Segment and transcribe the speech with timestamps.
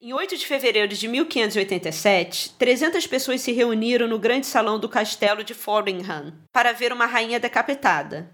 [0.00, 5.42] Em 8 de fevereiro de 1587, 300 pessoas se reuniram no grande salão do castelo
[5.42, 8.30] de Foringham para ver uma rainha decapitada.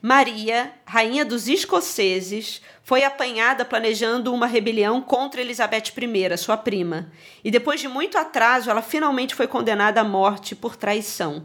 [0.00, 7.10] Maria, rainha dos escoceses, foi apanhada planejando uma rebelião contra Elizabeth I, sua prima,
[7.42, 11.44] e depois de muito atraso, ela finalmente foi condenada à morte por traição.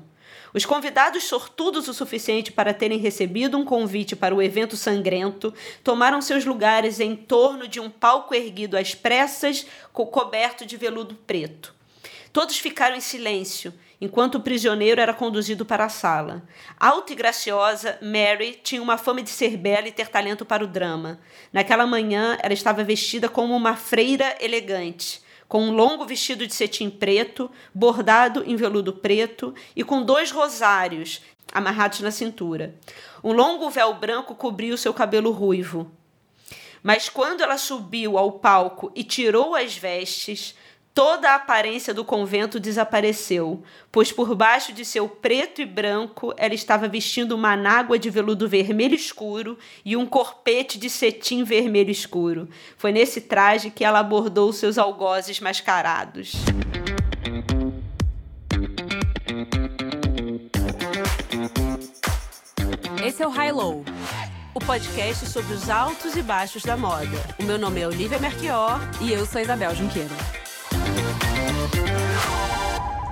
[0.56, 6.22] Os convidados sortudos o suficiente para terem recebido um convite para o evento sangrento tomaram
[6.22, 11.76] seus lugares em torno de um palco erguido às pressas, coberto de veludo preto.
[12.32, 16.42] Todos ficaram em silêncio enquanto o prisioneiro era conduzido para a sala.
[16.80, 20.68] Alta e graciosa, Mary tinha uma fama de ser bela e ter talento para o
[20.68, 21.20] drama.
[21.52, 26.90] Naquela manhã, ela estava vestida como uma freira elegante com um longo vestido de cetim
[26.90, 31.22] preto, bordado em veludo preto e com dois rosários
[31.54, 32.76] amarrados na cintura.
[33.24, 35.92] Um longo véu branco cobria o seu cabelo ruivo.
[36.84, 40.56] Mas quando ela subiu ao palco e tirou as vestes,
[40.96, 46.54] Toda a aparência do convento desapareceu, pois por baixo de seu preto e branco ela
[46.54, 52.48] estava vestindo uma anágua de veludo vermelho escuro e um corpete de cetim vermelho escuro.
[52.78, 56.32] Foi nesse traje que ela abordou seus algozes mascarados.
[63.06, 63.84] Esse é o High Low,
[64.54, 67.36] o podcast sobre os altos e baixos da moda.
[67.38, 70.45] O meu nome é Olivia Merquior e eu sou Isabel Junqueira.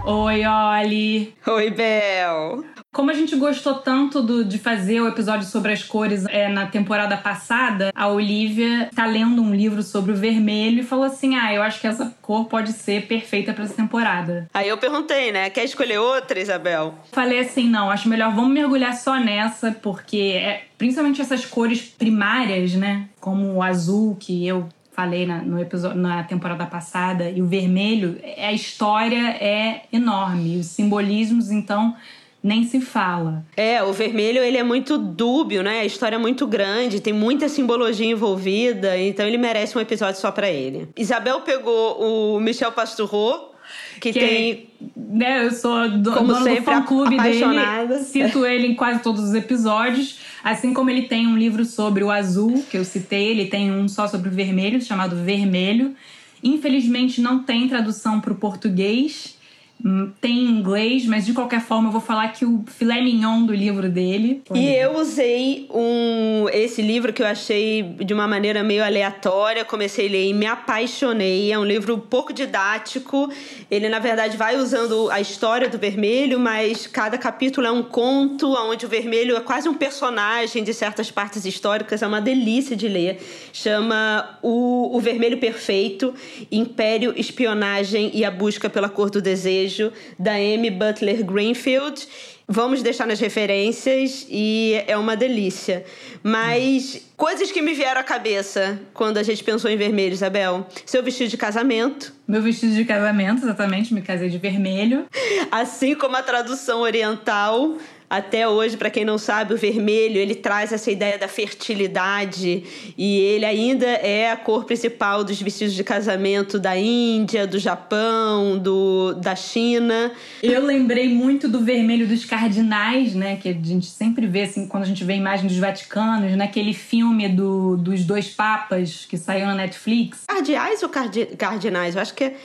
[0.06, 1.34] Oi, Oli.
[1.48, 2.66] Oi, Bel.
[2.92, 6.66] Como a gente gostou tanto do, de fazer o episódio sobre as cores é, na
[6.66, 11.54] temporada passada, a Olivia está lendo um livro sobre o vermelho e falou assim: Ah,
[11.54, 14.48] eu acho que essa cor pode ser perfeita para essa temporada.
[14.54, 15.50] Aí eu perguntei, né?
[15.50, 16.96] Quer escolher outra, Isabel?
[17.12, 22.74] Falei assim: não, acho melhor vamos mergulhar só nessa, porque é, principalmente essas cores primárias,
[22.74, 23.08] né?
[23.20, 28.18] Como o azul, que eu falei na, no episódio, na temporada passada, e o vermelho,
[28.38, 30.58] a história é enorme.
[30.58, 31.96] Os simbolismos, então,
[32.42, 33.44] nem se fala.
[33.58, 35.80] É, o vermelho ele é muito dúbio, né?
[35.80, 40.32] A história é muito grande, tem muita simbologia envolvida, então ele merece um episódio só
[40.32, 40.90] para ele.
[40.98, 43.53] Isabel pegou o Michel Pastoureau,
[44.00, 44.70] que, que tem.
[44.96, 48.00] Né, eu sou do, como dono sempre, do fã-clube dele.
[48.04, 50.20] Cito ele em quase todos os episódios.
[50.44, 53.88] Assim como ele tem um livro sobre o azul, que eu citei, ele tem um
[53.88, 55.96] só sobre o vermelho, chamado Vermelho.
[56.44, 59.38] Infelizmente não tem tradução para o português.
[59.86, 63.46] Hum, tem em inglês, mas de qualquer forma eu vou falar que o filé mignon
[63.46, 64.42] do livro dele.
[64.54, 70.08] E eu usei um, esse livro que eu achei de uma maneira meio aleatória, comecei
[70.08, 71.52] a ler e me apaixonei.
[71.52, 73.30] É um livro pouco didático.
[73.70, 78.54] Ele, na verdade, vai usando a história do vermelho, mas cada capítulo é um conto,
[78.54, 82.02] onde o vermelho é quase um personagem de certas partes históricas.
[82.02, 83.22] É uma delícia de ler.
[83.52, 86.14] Chama O, o Vermelho Perfeito,
[86.50, 92.08] Império, Espionagem e a Busca pela Cor do Desejo Desejo, da Amy Butler Greenfield.
[92.48, 95.86] Vamos deixar nas referências e é uma delícia.
[96.22, 100.68] Mas coisas que me vieram à cabeça quando a gente pensou em vermelho, Isabel.
[100.86, 102.14] Seu vestido de casamento.
[102.28, 105.06] Meu vestido de casamento, exatamente, me casei de vermelho.
[105.52, 107.78] Assim como a tradução oriental
[108.14, 112.64] até hoje, para quem não sabe, o vermelho ele traz essa ideia da fertilidade
[112.96, 118.60] e ele ainda é a cor principal dos vestidos de casamento da Índia, do Japão,
[118.60, 120.12] do, da China.
[120.44, 123.38] Eu lembrei muito do vermelho dos cardinais, né?
[123.38, 126.76] Que a gente sempre vê assim quando a gente vê a imagem dos Vaticanos, naquele
[126.76, 130.26] filme do, dos dois papas que saiu na Netflix.
[130.28, 131.96] Cardeais ou cardi, cardinais?
[131.96, 132.36] Eu acho que é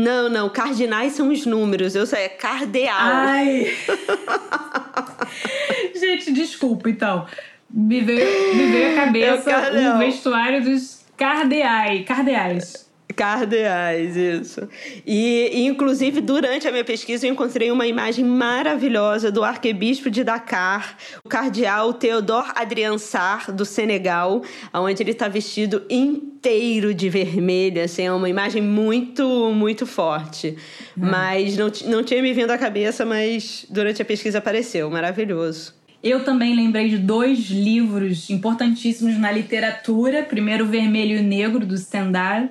[0.00, 2.96] não, não, cardinais são os números, eu sei, é cardeal.
[2.98, 3.72] Ai!
[5.94, 7.26] Gente, desculpa, então.
[7.72, 12.04] Me veio, me veio a cabeça o vestuário dos cardeais.
[12.04, 12.89] Cardeais.
[13.14, 14.68] Cardeais, isso.
[15.06, 20.96] E, inclusive, durante a minha pesquisa, eu encontrei uma imagem maravilhosa do arcebispo de Dakar,
[21.24, 28.02] o cardeal Theodore Adrian Sarr, do Senegal, onde ele está vestido inteiro de vermelho, assim,
[28.02, 30.56] é uma imagem muito, muito forte.
[30.96, 31.08] Hum.
[31.10, 35.80] Mas não, não tinha me vindo à cabeça, mas durante a pesquisa apareceu, maravilhoso.
[36.02, 40.22] Eu também lembrei de dois livros importantíssimos na literatura.
[40.22, 42.48] Primeiro, Vermelho e Negro, do Stendhal,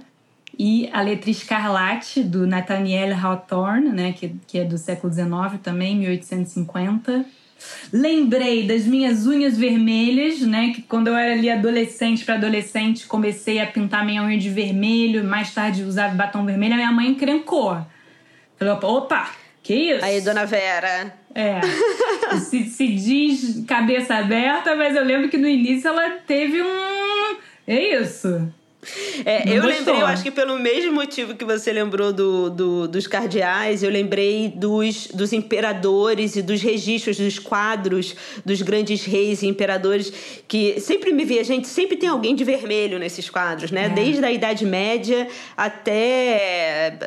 [0.59, 5.95] e A Letra Escarlate, do Nathaniel Hawthorne, né, que, que é do século XIX também,
[5.95, 7.25] 1850.
[7.93, 10.71] Lembrei das minhas unhas vermelhas, né?
[10.73, 15.25] Que quando eu era ali adolescente para adolescente, comecei a pintar minha unha de vermelho,
[15.25, 17.77] mais tarde usava batom vermelho, a minha mãe encrencou.
[18.57, 19.29] Falou, opa,
[19.61, 20.05] que isso?
[20.05, 21.13] Aí, dona Vera.
[21.35, 21.59] É.
[22.39, 27.37] se, se diz cabeça aberta, mas eu lembro que no início ela teve um.
[27.67, 28.53] É isso.
[29.25, 29.69] É, eu gostou.
[29.69, 33.89] lembrei, eu acho que pelo mesmo motivo que você lembrou do, do, dos cardeais, eu
[33.89, 38.15] lembrei dos, dos imperadores e dos registros, dos quadros
[38.45, 40.13] dos grandes reis e imperadores,
[40.47, 43.85] que sempre me via, gente, sempre tem alguém de vermelho nesses quadros, né?
[43.85, 43.89] É.
[43.89, 45.27] Desde a Idade Média
[45.57, 46.97] até,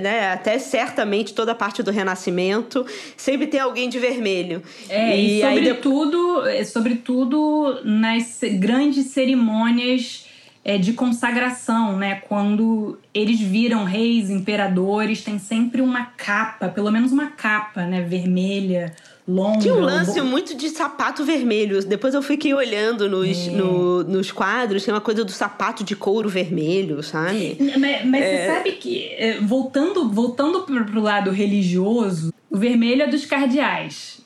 [0.00, 2.84] né, até certamente toda a parte do Renascimento,
[3.16, 4.60] sempre tem alguém de vermelho.
[4.88, 6.64] É, e, e sobretudo, aí...
[6.64, 10.27] sobretudo nas grandes cerimônias
[10.68, 12.16] é, de consagração, né?
[12.28, 18.02] Quando eles viram reis, imperadores, tem sempre uma capa, pelo menos uma capa, né?
[18.02, 18.94] Vermelha,
[19.26, 19.60] longa.
[19.60, 21.82] Tinha um lance muito de sapato vermelho.
[21.82, 23.50] Depois eu fiquei olhando nos, é.
[23.50, 27.56] no, nos quadros, tem uma coisa do sapato de couro vermelho, sabe?
[27.78, 28.36] Mas, mas é.
[28.36, 34.17] você sabe que, é, voltando, voltando pro lado religioso, o vermelho é dos cardeais.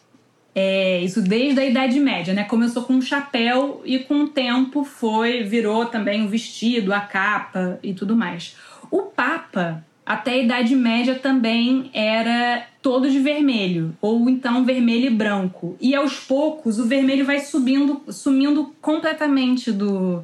[0.54, 2.44] É, isso desde a Idade Média, né?
[2.44, 7.78] Começou com um chapéu e com o tempo foi, virou também o vestido, a capa
[7.82, 8.54] e tudo mais.
[8.90, 15.10] O Papa, até a Idade Média, também era todo de vermelho, ou então vermelho e
[15.10, 15.76] branco.
[15.80, 20.22] E aos poucos o vermelho vai subindo, sumindo completamente do,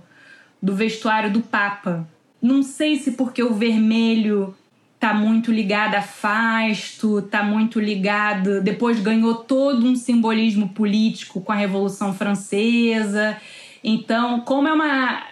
[0.60, 2.06] do vestuário do Papa.
[2.42, 4.54] Não sei se porque o vermelho
[4.98, 8.60] tá muito ligada a Fasto, tá muito ligada.
[8.60, 13.36] Depois ganhou todo um simbolismo político com a Revolução Francesa.
[13.82, 15.22] Então, como é uma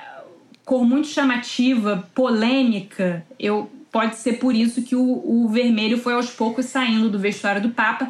[0.64, 6.30] cor muito chamativa, polêmica, eu pode ser por isso que o, o vermelho foi aos
[6.30, 8.08] poucos saindo do vestuário do Papa.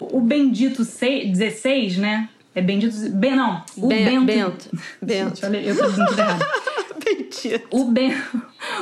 [0.00, 2.28] O Bendito XVI, né?
[2.54, 2.96] É Bendito.
[3.10, 4.24] Ben, não, o ben, Bento.
[4.24, 4.70] Bento.
[5.00, 5.36] Bento.
[5.36, 6.08] Gente, olha, eu tô dizendo
[7.46, 7.68] errado.
[7.70, 8.14] O, ben,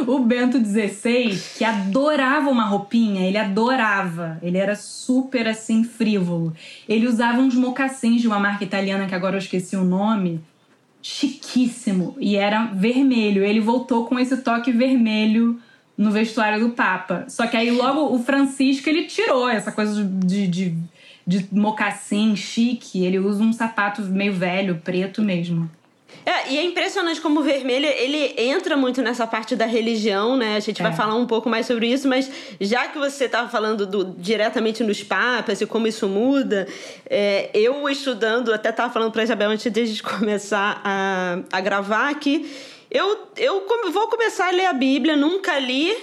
[0.06, 4.38] o Bento XVI, que adorava uma roupinha, ele adorava.
[4.43, 6.55] Ele era super assim, frívolo.
[6.88, 10.41] Ele usava uns mocassins de uma marca italiana, que agora eu esqueci o nome.
[11.03, 12.17] Chiquíssimo.
[12.19, 13.44] E era vermelho.
[13.44, 15.61] Ele voltou com esse toque vermelho
[15.97, 17.25] no vestuário do Papa.
[17.29, 20.75] Só que aí logo o Francisco ele tirou essa coisa de, de,
[21.26, 23.05] de mocassim chique.
[23.05, 25.70] Ele usa um sapato meio velho, preto mesmo.
[26.26, 30.56] É, e é impressionante como o vermelho, ele entra muito nessa parte da religião, né?
[30.56, 30.82] A gente é.
[30.82, 32.28] vai falar um pouco mais sobre isso, mas
[32.61, 36.67] já que você estava falando do, diretamente nos papas e como isso muda,
[37.08, 41.61] é, eu estudando, até estava falando para Isabel antes de a gente começar a, a
[41.61, 42.50] gravar aqui,
[42.90, 45.96] eu, eu vou começar a ler a Bíblia, nunca li,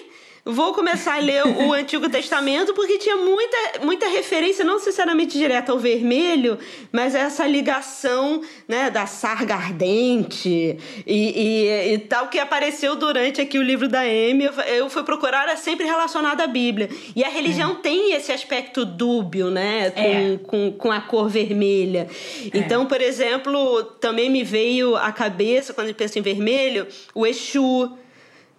[0.46, 5.72] vou começar a ler o Antigo Testamento porque tinha muita, muita referência, não necessariamente direta
[5.72, 6.58] ao vermelho,
[6.92, 13.58] mas essa ligação né, da sarga ardente e, e, e, tal que apareceu durante aqui
[13.58, 14.50] o livro da Amy.
[14.68, 16.90] Eu fui procurar, é sempre relacionado à Bíblia.
[17.16, 17.76] E a religião é.
[17.76, 20.40] tem esse aspecto dúbio, né, com, é.
[20.44, 22.08] com, com a cor vermelha.
[22.54, 22.58] É.
[22.58, 26.86] Então, por exemplo, também me veio à cabeça, quando eu penso em vermelho,
[27.16, 27.98] o Exu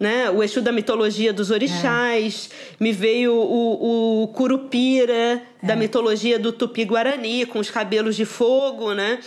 [0.04, 0.28] né?
[0.28, 2.76] O Exu da mitologia dos orixás, é.
[2.78, 5.66] me veio o, o Curupira é.
[5.66, 9.18] da mitologia do Tupi-Guarani, com os cabelos de fogo, né?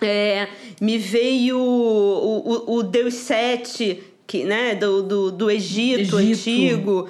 [0.00, 0.06] É.
[0.06, 0.48] é
[0.80, 4.74] me veio o, o, o, Deus Sete, que, né?
[4.74, 6.40] do, do, do Egito, Egito.
[6.40, 7.09] antigo.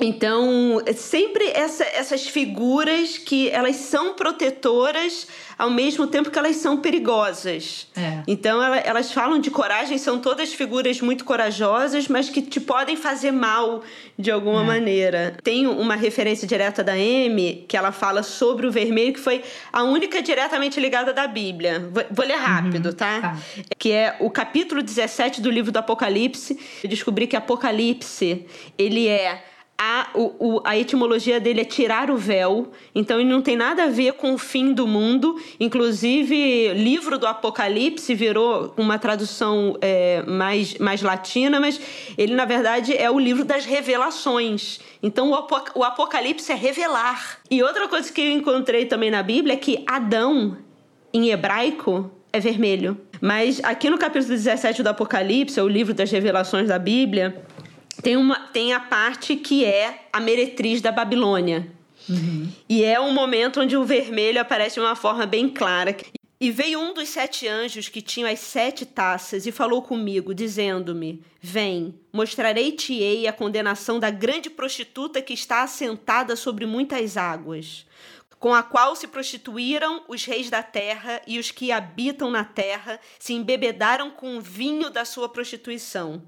[0.00, 5.26] Então, sempre essa, essas figuras que elas são protetoras
[5.58, 7.86] ao mesmo tempo que elas são perigosas.
[7.94, 8.22] É.
[8.26, 12.96] Então, ela, elas falam de coragem, são todas figuras muito corajosas, mas que te podem
[12.96, 13.82] fazer mal
[14.18, 14.66] de alguma é.
[14.66, 15.36] maneira.
[15.42, 19.82] Tem uma referência direta da M, que ela fala sobre o vermelho, que foi a
[19.82, 21.90] única diretamente ligada da Bíblia.
[21.92, 22.92] Vou, vou ler rápido, uhum.
[22.94, 23.20] tá?
[23.20, 23.38] tá?
[23.78, 26.58] Que é o capítulo 17 do livro do Apocalipse.
[26.82, 28.46] Eu descobri que Apocalipse,
[28.78, 29.44] ele é
[29.82, 33.84] a, o, o, a etimologia dele é tirar o véu, então ele não tem nada
[33.84, 35.40] a ver com o fim do mundo.
[35.58, 41.80] Inclusive, livro do Apocalipse virou uma tradução é, mais, mais latina, mas
[42.18, 44.80] ele, na verdade, é o livro das revelações.
[45.02, 47.38] Então, o, o Apocalipse é revelar.
[47.50, 50.58] E outra coisa que eu encontrei também na Bíblia é que Adão,
[51.10, 53.00] em hebraico, é vermelho.
[53.18, 57.42] Mas aqui no capítulo 17 do Apocalipse, é o livro das revelações da Bíblia,
[58.02, 61.70] tem, uma, tem a parte que é a meretriz da Babilônia.
[62.08, 62.48] Uhum.
[62.68, 65.96] E é um momento onde o vermelho aparece de uma forma bem clara.
[66.40, 71.22] E veio um dos sete anjos que tinham as sete taças e falou comigo, dizendo-me:
[71.40, 77.84] Vem, mostrarei-te-ei a condenação da grande prostituta que está assentada sobre muitas águas.
[78.40, 82.98] Com a qual se prostituíram os reis da terra e os que habitam na terra
[83.18, 86.22] se embebedaram com o vinho da sua prostituição.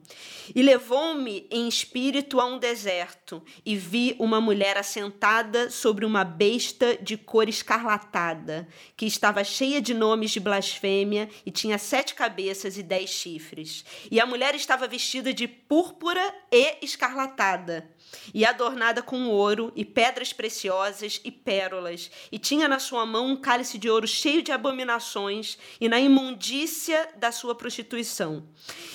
[0.54, 6.98] E levou-me em espírito a um deserto, e vi uma mulher assentada sobre uma besta
[7.00, 12.82] de cor escarlatada, que estava cheia de nomes de blasfêmia e tinha sete cabeças e
[12.82, 13.86] dez chifres.
[14.10, 17.90] E a mulher estava vestida de púrpura e escarlatada
[18.34, 23.36] e adornada com ouro e pedras preciosas e pérolas, e tinha na sua mão um
[23.36, 28.46] cálice de ouro cheio de abominações e na imundícia da sua prostituição.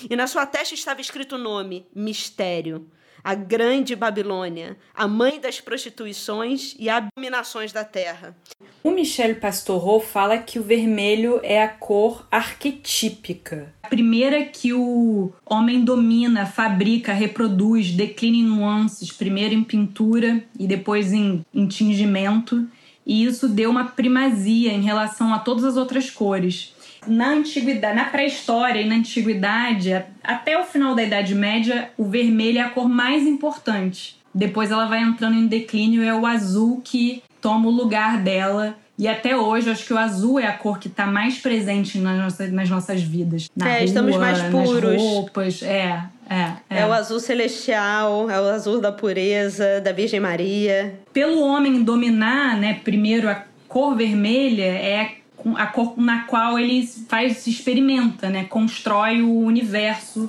[0.08, 2.90] E na sua testa estava escrito o nome Mistério
[3.22, 8.36] a grande Babilônia, a mãe das prostituições e abominações da terra.
[8.82, 13.74] O Michel Pastoreau fala que o vermelho é a cor arquetípica.
[13.82, 20.66] A primeira que o homem domina, fabrica, reproduz, declina em nuances, primeiro em pintura e
[20.66, 22.68] depois em, em tingimento.
[23.04, 26.74] E isso deu uma primazia em relação a todas as outras cores
[27.06, 29.92] na antiguidade, na pré-história e na antiguidade,
[30.22, 34.16] até o final da Idade Média, o vermelho é a cor mais importante.
[34.34, 38.76] Depois ela vai entrando em declínio, é o azul que toma o lugar dela.
[38.98, 42.18] E até hoje, acho que o azul é a cor que está mais presente nas
[42.18, 43.48] nossas, nas nossas vidas.
[43.54, 44.92] Na é, rua, estamos mais puros.
[44.92, 46.80] Nas roupas, é, é, é.
[46.80, 50.98] É o azul celestial, é o azul da pureza, da Virgem Maria.
[51.12, 55.18] Pelo homem dominar, né, primeiro a cor vermelha é
[55.56, 58.44] a cor na qual ele faz se experimenta, né?
[58.44, 60.28] Constrói o universo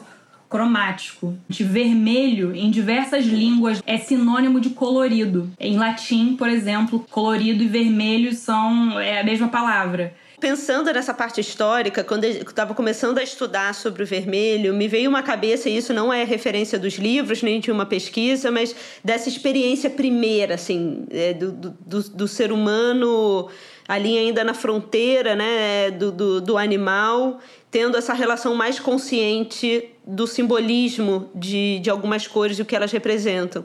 [0.50, 1.38] cromático.
[1.48, 5.50] De vermelho, em diversas línguas, é sinônimo de colorido.
[5.60, 10.14] Em latim, por exemplo, colorido e vermelho são é a mesma palavra.
[10.40, 15.10] Pensando nessa parte histórica, quando eu estava começando a estudar sobre o vermelho, me veio
[15.10, 19.28] uma cabeça, e isso não é referência dos livros, nem de uma pesquisa, mas dessa
[19.28, 23.50] experiência primeira, assim, é, do, do, do ser humano
[23.86, 27.40] ali ainda na fronteira né, do, do, do animal,
[27.72, 32.92] tendo essa relação mais consciente do simbolismo de, de algumas cores e o que elas
[32.92, 33.64] representam.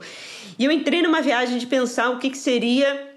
[0.58, 3.12] E eu entrei numa viagem de pensar o que, que seria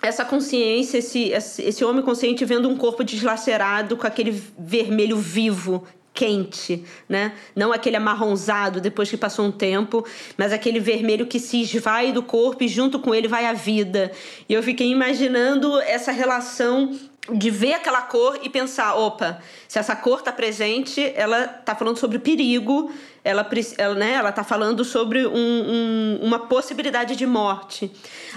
[0.00, 6.84] essa consciência, esse, esse homem consciente vendo um corpo deslacerado com aquele vermelho vivo quente,
[7.08, 7.32] né?
[7.54, 10.04] Não aquele amarronzado depois que passou um tempo,
[10.36, 14.10] mas aquele vermelho que se esvai do corpo e junto com ele vai a vida.
[14.48, 16.98] E eu fiquei imaginando essa relação
[17.30, 21.98] de ver aquela cor e pensar, opa, se essa cor está presente, ela está falando
[21.98, 22.90] sobre perigo,
[23.24, 27.90] ela, ela, né, ela tá falando sobre um, um, uma possibilidade de morte.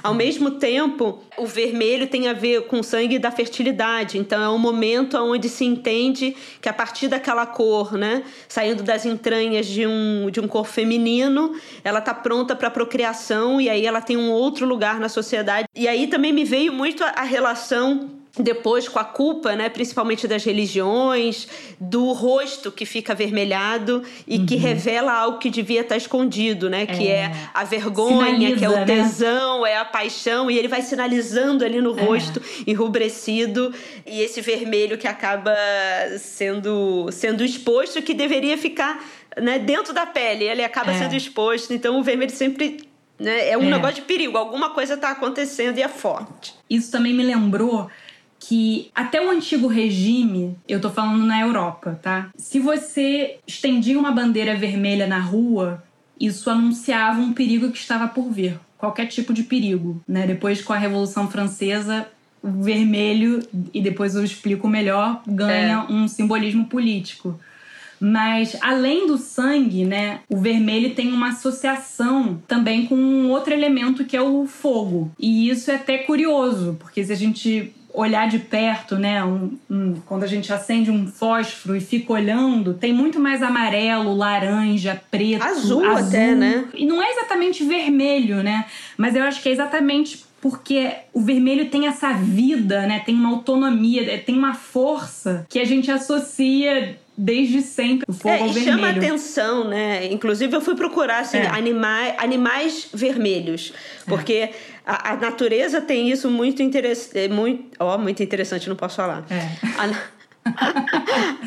[0.04, 4.18] Ao mesmo tempo, o vermelho tem a ver com o sangue da fertilidade.
[4.18, 9.06] Então, é um momento onde se entende que a partir daquela cor, né, saindo das
[9.06, 14.02] entranhas de um, de um corpo feminino, ela está pronta para procriação e aí ela
[14.02, 15.68] tem um outro lugar na sociedade.
[15.74, 20.26] E aí também me veio muito a, a relação depois com a culpa, né, principalmente
[20.28, 21.48] das religiões,
[21.80, 24.46] do rosto que fica avermelhado e uhum.
[24.46, 28.66] que revela algo que devia estar escondido, né, que é, é a vergonha, Sinaliza, que
[28.66, 28.86] é o né?
[28.86, 29.72] tesão, né?
[29.72, 32.04] é a paixão e ele vai sinalizando ali no é.
[32.04, 32.72] rosto é.
[32.72, 33.74] enrubrecido
[34.06, 35.54] e esse vermelho que acaba
[36.18, 39.04] sendo sendo exposto que deveria ficar,
[39.38, 40.98] né, dentro da pele, ele acaba é.
[40.98, 41.74] sendo exposto.
[41.74, 43.72] Então o vermelho sempre né, é um é.
[43.72, 46.56] negócio de perigo, alguma coisa está acontecendo e é forte.
[46.70, 47.90] Isso também me lembrou
[48.42, 52.32] que até o antigo regime, eu tô falando na Europa, tá?
[52.36, 55.84] Se você estendia uma bandeira vermelha na rua,
[56.20, 60.26] isso anunciava um perigo que estava por vir, qualquer tipo de perigo, né?
[60.26, 62.08] Depois com a Revolução Francesa,
[62.42, 65.94] o vermelho, e depois eu explico melhor, ganha é.
[65.94, 67.40] um simbolismo político.
[68.00, 74.04] Mas além do sangue, né, o vermelho tem uma associação também com um outro elemento
[74.04, 75.12] que é o fogo.
[75.20, 79.24] E isso é até curioso, porque se a gente olhar de perto, né?
[79.24, 84.14] Um, um, quando a gente acende um fósforo e fica olhando, tem muito mais amarelo,
[84.16, 86.66] laranja, preto, azul, azul até, né?
[86.74, 88.66] E não é exatamente vermelho, né?
[88.98, 93.00] Mas eu acho que é exatamente porque o vermelho tem essa vida, né?
[93.06, 98.40] Tem uma autonomia, tem uma força que a gente associa desde sempre o fogo é,
[98.40, 98.78] ao e vermelho.
[98.78, 100.12] chama atenção, né?
[100.12, 101.48] Inclusive eu fui procurar assim, é.
[101.48, 103.74] animais, animais vermelhos,
[104.08, 104.54] porque é.
[104.86, 109.24] A, a, natureza tem isso muito interessante, é, muito, ó, muito interessante, não posso falar.
[109.30, 109.48] É.
[109.78, 110.12] A,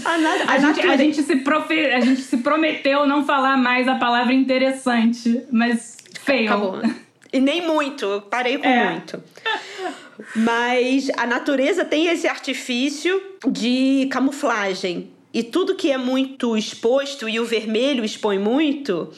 [0.04, 1.86] a, a, a, gente, a, gente se profe...
[1.86, 6.46] a gente se prometeu não falar mais a palavra interessante, mas feio.
[6.46, 6.80] Acabou.
[7.32, 8.90] E nem muito, parei com é.
[8.90, 9.20] muito.
[10.36, 15.10] Mas a natureza tem esse artifício de camuflagem.
[15.32, 19.12] E tudo que é muito exposto, e o vermelho expõe muito,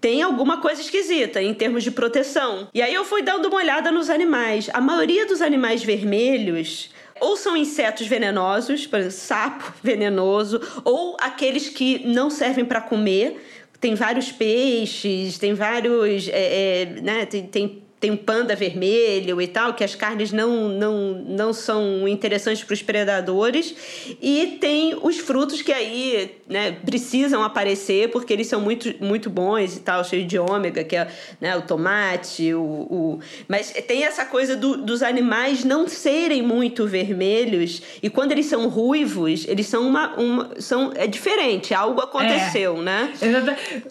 [0.00, 2.68] tem alguma coisa esquisita em termos de proteção.
[2.72, 4.68] E aí eu fui dando uma olhada nos animais.
[4.72, 6.90] A maioria dos animais vermelhos
[7.20, 13.44] ou são insetos venenosos, por exemplo, sapo venenoso, ou aqueles que não servem para comer.
[13.80, 16.28] Tem vários peixes, tem vários.
[16.28, 20.68] É, é, né, tem, tem tem um panda vermelho e tal, que as carnes não,
[20.68, 23.74] não, não são interessantes para os predadores.
[24.22, 29.76] E tem os frutos que aí né, precisam aparecer, porque eles são muito, muito bons
[29.76, 31.08] e tal, cheios de ômega, que é
[31.40, 33.18] né, o tomate, o, o...
[33.48, 38.68] Mas tem essa coisa do, dos animais não serem muito vermelhos, e quando eles são
[38.68, 40.14] ruivos, eles são uma.
[40.16, 42.82] uma são, é diferente, algo aconteceu, é.
[42.82, 43.12] né?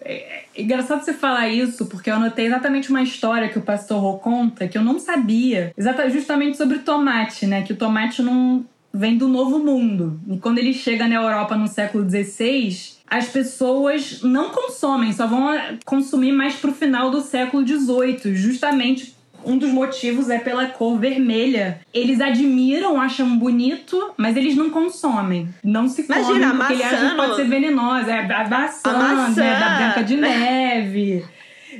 [0.02, 4.18] É engraçado você falar isso, porque eu anotei exatamente uma história que o pastor Sorro
[4.18, 7.62] conta que eu não sabia, exatamente justamente sobre tomate, né?
[7.62, 10.20] Que o tomate não vem do Novo Mundo.
[10.28, 15.48] E quando ele chega na Europa no século XVI, as pessoas não consomem, só vão
[15.84, 21.80] consumir mais pro final do século XVIII, justamente um dos motivos é pela cor vermelha.
[21.92, 25.48] Eles admiram, acham bonito, mas eles não consomem.
[25.62, 28.10] Não se comem Imagina, porque eles acham que pode ser venenosa.
[28.10, 29.40] É a maçã, a maçã.
[29.42, 31.24] Né, da Branca de Neve.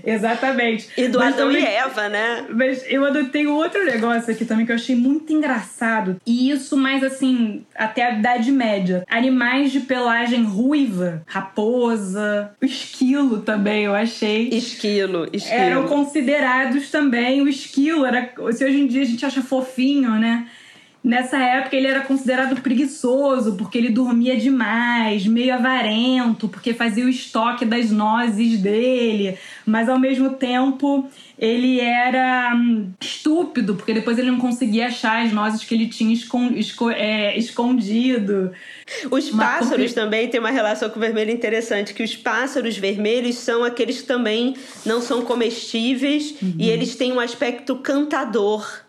[0.05, 0.89] Exatamente.
[0.97, 2.47] E do mas Adão também, e Eva, né?
[2.51, 6.21] Mas eu adotei outro negócio aqui também que eu achei muito engraçado.
[6.27, 9.05] E isso mais assim, até a Idade Média.
[9.09, 14.49] Animais de pelagem ruiva, raposa, esquilo também, eu achei.
[14.51, 15.61] Esquilo, esquilo.
[15.61, 17.43] Eram considerados também.
[17.43, 18.33] O esquilo era.
[18.53, 20.49] Se hoje em dia a gente acha fofinho, né?
[21.03, 27.09] Nessa época ele era considerado preguiçoso porque ele dormia demais, meio avarento, porque fazia o
[27.09, 34.31] estoque das nozes dele, mas ao mesmo tempo ele era hum, estúpido porque depois ele
[34.31, 38.51] não conseguia achar as nozes que ele tinha esco é, escondido.
[39.09, 43.63] Os pássaros também têm uma relação com o vermelho interessante, que os pássaros vermelhos são
[43.63, 46.55] aqueles que também não são comestíveis uhum.
[46.59, 48.88] e eles têm um aspecto cantador.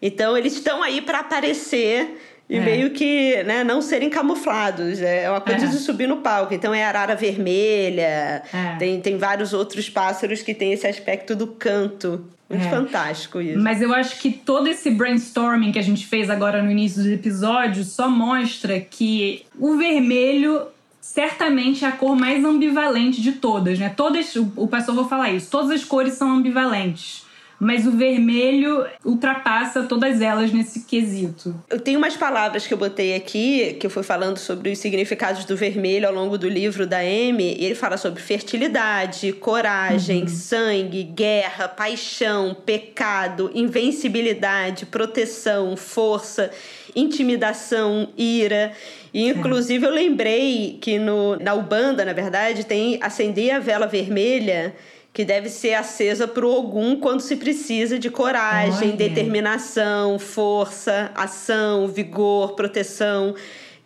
[0.00, 2.60] Então eles estão aí para aparecer e é.
[2.60, 5.02] meio que né, não serem camuflados.
[5.02, 5.68] É uma coisa é.
[5.68, 6.54] de subir no palco.
[6.54, 8.76] Então é arara vermelha, é.
[8.78, 12.24] tem, tem vários outros pássaros que têm esse aspecto do canto.
[12.48, 12.70] Muito é.
[12.70, 13.58] fantástico isso.
[13.58, 17.10] Mas eu acho que todo esse brainstorming que a gente fez agora no início do
[17.10, 20.62] episódio só mostra que o vermelho
[20.98, 23.92] certamente é a cor mais ambivalente de todas, né?
[23.94, 27.27] Todas, o pastor vou falar isso, todas as cores são ambivalentes
[27.60, 31.54] mas o vermelho ultrapassa todas elas nesse quesito.
[31.68, 35.44] Eu tenho umas palavras que eu botei aqui, que eu fui falando sobre os significados
[35.44, 40.28] do vermelho ao longo do livro da Amy, e ele fala sobre fertilidade, coragem, uhum.
[40.28, 46.50] sangue, guerra, paixão, pecado, invencibilidade, proteção, força,
[46.94, 48.72] intimidação, ira.
[49.12, 54.74] E, inclusive, eu lembrei que no, na Ubanda, na verdade, tem acender a vela vermelha
[55.18, 58.96] que deve ser acesa para o Ogum quando se precisa de coragem, Olha.
[58.96, 63.34] determinação, força, ação, vigor, proteção.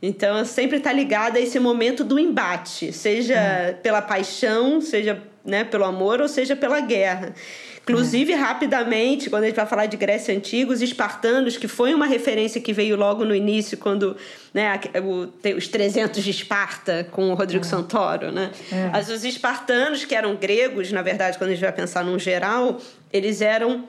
[0.03, 3.73] Então, sempre está ligada a esse momento do embate, seja é.
[3.73, 7.35] pela paixão, seja né, pelo amor ou seja pela guerra.
[7.83, 12.07] Inclusive, rapidamente, quando a gente vai falar de Grécia Antiga, os espartanos, que foi uma
[12.07, 14.16] referência que veio logo no início, quando
[14.55, 17.68] né, o, os 300 de Esparta, com o Rodrigo é.
[17.68, 18.53] Santoro, né?
[18.71, 18.88] É.
[18.92, 22.81] Mas os espartanos, que eram gregos, na verdade, quando a gente vai pensar num geral,
[23.12, 23.85] eles eram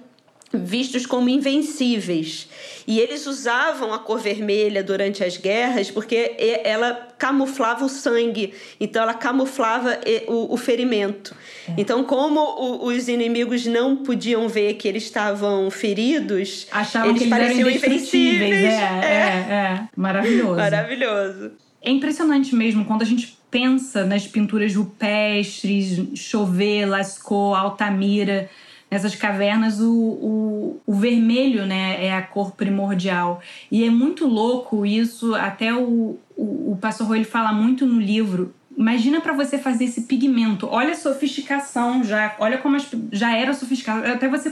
[0.54, 2.48] vistos como invencíveis.
[2.86, 9.02] E eles usavam a cor vermelha durante as guerras porque ela camuflava o sangue, então
[9.02, 11.36] ela camuflava o, ferimento.
[11.68, 11.74] É.
[11.78, 17.38] Então, como os inimigos não podiam ver que eles estavam feridos, Achavam eles, que eles
[17.38, 18.54] pareciam invencíveis.
[18.54, 19.88] É, é, é, é.
[19.96, 20.56] Maravilhoso.
[20.56, 21.52] Maravilhoso.
[21.82, 28.50] É impressionante mesmo quando a gente pensa nas pinturas rupestres, Chauvet, Lascaux, Altamira
[28.94, 33.42] nessas cavernas o, o, o, vermelho né, é a cor primordial.
[33.72, 38.54] E é muito louco isso, até o, o, o pastor ele fala muito no livro.
[38.78, 40.68] Imagina para você fazer esse pigmento.
[40.68, 44.06] Olha a sofisticação já, olha como as, já era sofisticado.
[44.06, 44.52] Até você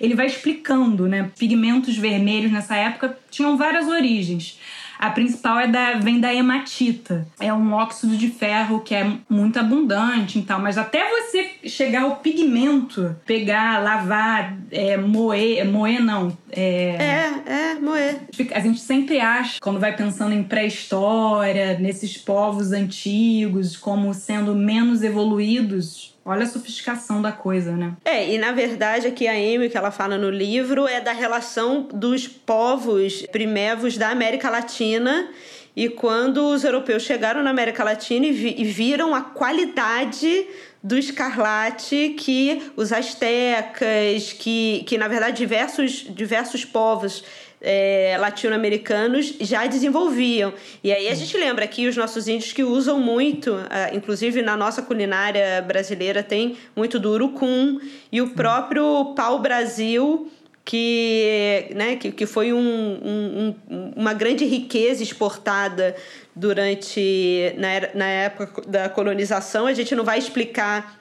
[0.00, 1.28] ele vai explicando, né?
[1.36, 4.58] Pigmentos vermelhos nessa época tinham várias origens.
[5.00, 7.26] A principal é da, vem da hematita.
[7.40, 12.02] É um óxido de ferro que é muito abundante e tal, mas até você chegar
[12.02, 16.36] ao pigmento, pegar, lavar, é, moer, moer não.
[16.52, 18.20] É, é, é, moer.
[18.52, 25.02] A gente sempre acha, quando vai pensando em pré-história, nesses povos antigos, como sendo menos
[25.02, 27.94] evoluídos Olha a sofisticação da coisa, né?
[28.04, 31.88] É, e na verdade aqui a Amy, que ela fala no livro, é da relação
[31.92, 35.30] dos povos primevos da América Latina
[35.74, 40.46] e quando os europeus chegaram na América Latina e, vi, e viram a qualidade
[40.82, 47.24] do escarlate que os astecas, que, que na verdade diversos, diversos povos
[47.60, 50.52] é, latino-americanos já desenvolviam.
[50.82, 54.56] E aí a gente lembra aqui os nossos índios que usam muito, uh, inclusive na
[54.56, 57.78] nossa culinária brasileira tem muito do urucum
[58.10, 60.30] e o próprio pau-brasil
[60.64, 63.54] que, né, que, que foi um, um,
[63.96, 65.96] uma grande riqueza exportada
[66.34, 69.66] durante na, na época da colonização.
[69.66, 70.99] A gente não vai explicar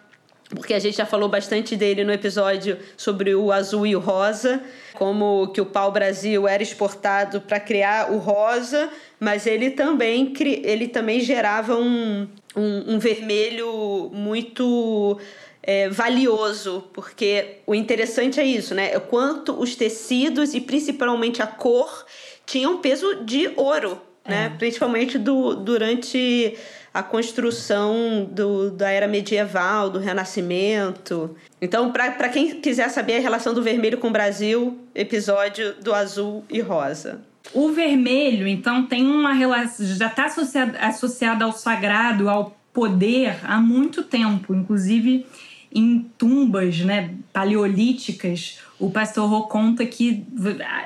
[0.49, 4.61] porque a gente já falou bastante dele no episódio sobre o azul e o rosa,
[4.95, 10.33] como que o pau-brasil era exportado para criar o rosa, mas ele também,
[10.63, 15.19] ele também gerava um, um, um vermelho muito
[15.61, 18.91] é, valioso, porque o interessante é isso, né?
[18.93, 22.05] É quanto os tecidos e principalmente a cor
[22.45, 24.45] tinham peso de ouro, né?
[24.45, 24.49] é.
[24.49, 24.55] né?
[24.57, 26.57] Principalmente do, durante
[26.99, 31.35] a construção do, da era medieval, do Renascimento.
[31.61, 36.43] Então, para quem quiser saber a relação do vermelho com o Brasil, episódio do azul
[36.49, 37.21] e rosa.
[37.53, 39.85] O vermelho, então, tem uma relação.
[39.85, 44.53] já está associado, associado ao sagrado, ao poder há muito tempo.
[44.53, 45.25] Inclusive,
[45.73, 50.25] em tumbas né, paleolíticas, o pastor Rô conta que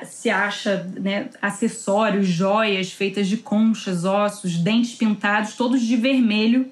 [0.04, 6.66] se acha né, acessórios, joias feitas de conchas, ossos, dentes pintados, todos de vermelho,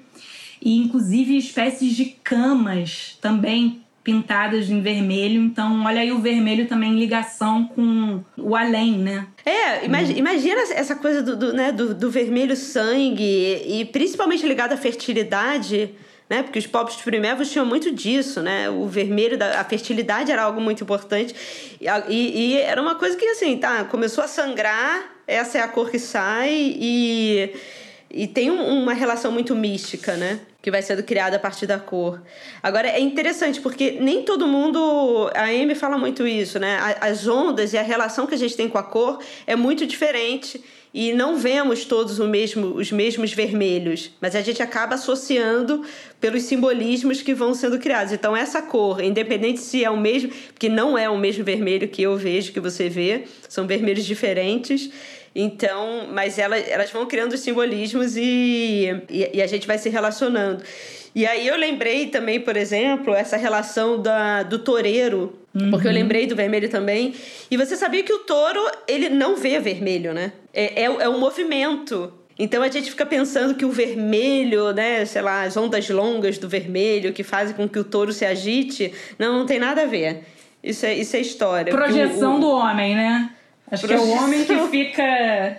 [0.61, 5.41] e inclusive espécies de camas também pintadas em vermelho.
[5.41, 9.27] Então, olha aí o vermelho também em ligação com o além, né?
[9.45, 14.73] É, imagina, imagina essa coisa do, do, né, do, do vermelho sangue e principalmente ligado
[14.73, 15.89] à fertilidade
[16.29, 16.43] né?
[16.43, 18.69] Porque os povos primevos tinham muito disso, né?
[18.69, 21.35] O vermelho, da, a fertilidade era algo muito importante.
[21.79, 25.67] E, e, e, era uma coisa que, assim, tá, começou a sangrar, essa é a
[25.67, 27.53] cor que sai e,
[28.09, 30.39] e tem um, uma relação muito mística, né?
[30.61, 32.21] Que vai sendo criada a partir da cor.
[32.61, 35.29] Agora, é interessante, porque nem todo mundo.
[35.35, 36.77] A Amy fala muito isso, né?
[37.01, 40.63] As ondas e a relação que a gente tem com a cor é muito diferente
[40.93, 45.83] e não vemos todos mesmo, os mesmos vermelhos, mas a gente acaba associando
[46.21, 48.13] pelos simbolismos que vão sendo criados.
[48.13, 52.03] Então, essa cor, independente se é o mesmo, porque não é o mesmo vermelho que
[52.03, 54.91] eu vejo, que você vê, são vermelhos diferentes.
[55.35, 59.89] Então, mas elas, elas vão criando os simbolismos e, e, e a gente vai se
[59.89, 60.63] relacionando.
[61.15, 65.69] E aí eu lembrei também, por exemplo, essa relação da, do toureiro, uhum.
[65.69, 65.97] porque eu uhum.
[65.97, 67.13] lembrei do vermelho também.
[67.51, 70.33] E você sabia que o touro, ele não vê vermelho, né?
[70.53, 72.11] É, é, é um movimento.
[72.37, 76.49] Então a gente fica pensando que o vermelho, né, sei lá, as ondas longas do
[76.49, 80.23] vermelho que fazem com que o touro se agite, não, não tem nada a ver.
[80.63, 81.71] Isso é, isso é história.
[81.71, 82.39] Projeção o, o...
[82.39, 83.29] do homem, né?
[83.69, 84.07] Acho Projeção...
[84.07, 85.57] que é o homem que fica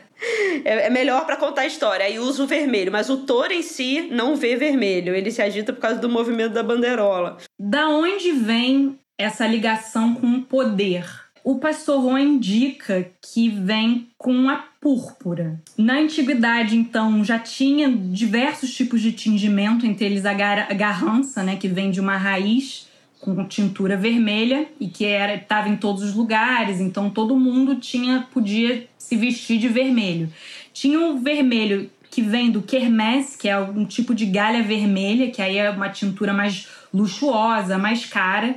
[0.64, 2.06] é, é melhor para contar a história.
[2.06, 5.14] Aí usa o vermelho, mas o touro em si não vê vermelho.
[5.14, 7.38] Ele se agita por causa do movimento da bandeirola.
[7.58, 11.04] Da onde vem essa ligação com o poder?
[11.44, 15.60] O pastor Ron indica que vem com a púrpura.
[15.76, 21.68] Na antiguidade, então, já tinha diversos tipos de tingimento, entre eles a garrança, né, que
[21.68, 22.88] vem de uma raiz
[23.24, 28.28] com tintura vermelha e que era estava em todos os lugares, então todo mundo tinha
[28.30, 30.30] podia se vestir de vermelho.
[30.74, 35.40] Tinha o vermelho que vem do kermesse, que é um tipo de galha vermelha, que
[35.40, 38.56] aí é uma tintura mais luxuosa, mais cara.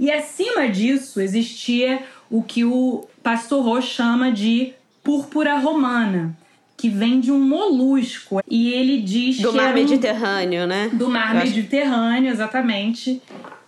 [0.00, 6.36] E acima disso existia o que o pastor Ro chama de púrpura romana,
[6.78, 8.40] que vem de um molusco.
[8.48, 9.52] E ele diz do que.
[9.52, 9.74] Do mar um...
[9.74, 10.88] Mediterrâneo, né?
[10.92, 12.40] Do mar Eu Mediterrâneo, acho...
[12.40, 13.20] exatamente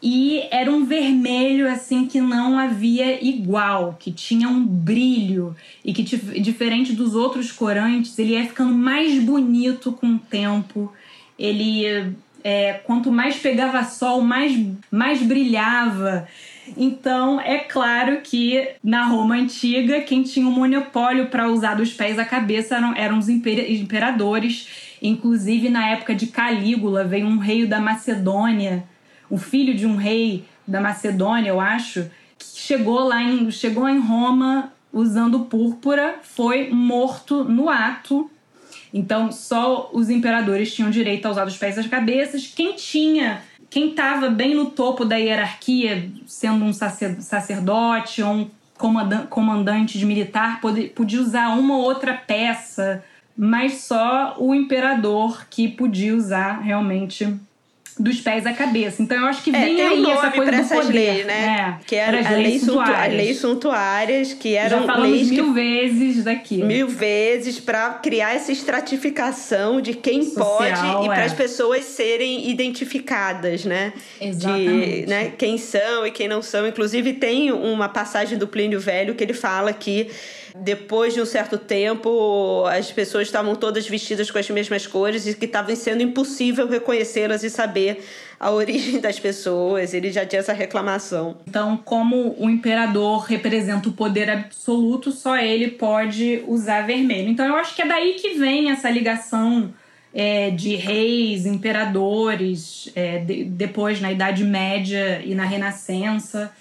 [0.02, 6.02] e era um vermelho assim que não havia igual, que tinha um brilho e que
[6.02, 10.90] diferente dos outros corantes, ele ia ficando mais bonito com o tempo.
[11.38, 14.58] Ele é, quanto mais pegava sol, mais
[14.90, 16.26] mais brilhava.
[16.76, 21.92] Então, é claro que na Roma antiga, quem tinha o um monopólio para usar dos
[21.92, 24.68] pés à cabeça eram, eram os imperadores.
[25.02, 28.84] Inclusive, na época de Calígula, veio um rei da Macedônia
[29.30, 34.00] o filho de um rei da Macedônia, eu acho, que chegou lá em, chegou em
[34.00, 38.28] Roma usando púrpura, foi morto no ato.
[38.92, 42.44] Então, só os imperadores tinham direito a usar os pés as cabeças.
[42.48, 48.50] Quem tinha, quem estava bem no topo da hierarquia, sendo um sacerdote ou um
[49.28, 53.04] comandante de militar, podia usar uma ou outra peça,
[53.36, 57.38] mas só o imperador que podia usar realmente
[58.00, 59.02] dos pés à cabeça.
[59.02, 61.78] Então eu acho que é, vem é, aí um essa coisa do poder, leis, né?
[61.80, 63.16] É, que eram as leis, suntuárias.
[63.16, 66.62] leis suntuárias, que eram Já falamos leis mil que, vezes daqui.
[66.62, 71.36] Mil vezes para criar essa estratificação de quem Social, pode e para as é.
[71.36, 73.92] pessoas serem identificadas, né?
[74.20, 75.02] Exatamente.
[75.02, 76.66] De, né, quem são e quem não são.
[76.66, 80.08] Inclusive tem uma passagem do Plínio Velho que ele fala que
[80.56, 85.34] depois de um certo tempo, as pessoas estavam todas vestidas com as mesmas cores e
[85.34, 88.04] que estava sendo impossível reconhecê-las e saber
[88.38, 89.94] a origem das pessoas.
[89.94, 91.36] Ele já tinha essa reclamação.
[91.46, 97.28] Então, como o imperador representa o poder absoluto, só ele pode usar vermelho.
[97.28, 99.72] Então, eu acho que é daí que vem essa ligação
[100.12, 106.52] é, de reis, imperadores, é, de, depois na Idade Média e na Renascença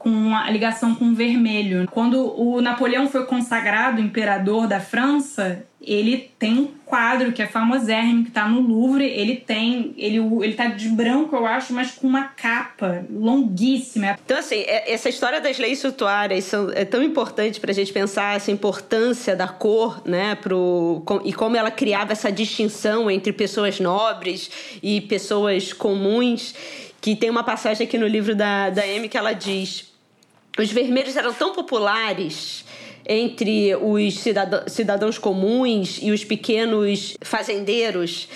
[0.00, 1.86] com a ligação com o vermelho.
[1.90, 8.22] Quando o Napoleão foi consagrado imperador da França, ele tem um quadro que é famosérrimo,
[8.22, 9.04] que está no Louvre.
[9.04, 9.92] Ele tem.
[9.98, 14.18] Ele, ele tá de branco, eu acho, mas com uma capa longuíssima.
[14.24, 18.36] Então, assim, é, essa história das leis sutuárias é tão importante para a gente pensar
[18.36, 20.34] essa importância da cor, né?
[20.34, 24.50] Pro, e como ela criava essa distinção entre pessoas nobres
[24.82, 26.54] e pessoas comuns.
[27.02, 29.89] Que tem uma passagem aqui no livro da, da Amy que ela diz
[30.58, 32.64] os vermelhos eram tão populares
[33.06, 34.14] entre os
[34.68, 38.28] cidadãos comuns e os pequenos fazendeiros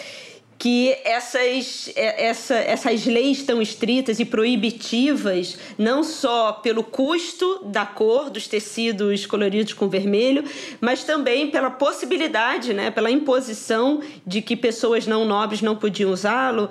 [0.64, 7.84] que essas, é, essa, essas leis tão estritas e proibitivas, não só pelo custo da
[7.84, 10.44] cor dos tecidos coloridos com vermelho,
[10.80, 16.70] mas também pela possibilidade, né, pela imposição de que pessoas não nobres não podiam usá-lo,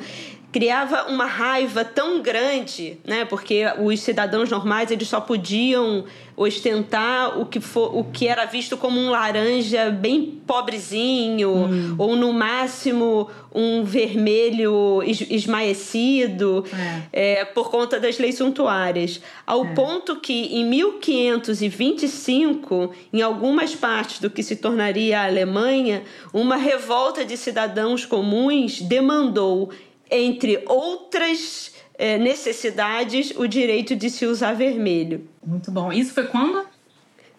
[0.53, 3.25] criava uma raiva tão grande, né?
[3.25, 8.77] Porque os cidadãos normais eles só podiam ostentar o que for, o que era visto
[8.77, 11.95] como um laranja bem pobrezinho hum.
[11.97, 16.65] ou no máximo um vermelho esmaecido
[17.11, 17.41] é.
[17.41, 19.75] É, por conta das leis suntuárias ao é.
[19.75, 26.01] ponto que em 1525 em algumas partes do que se tornaria a Alemanha
[26.33, 29.69] uma revolta de cidadãos comuns demandou
[30.13, 35.27] entre outras é, necessidades, o direito de se usar vermelho.
[35.45, 35.91] Muito bom.
[35.91, 36.65] Isso foi quando?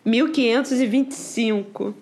[0.04, 1.94] 1525.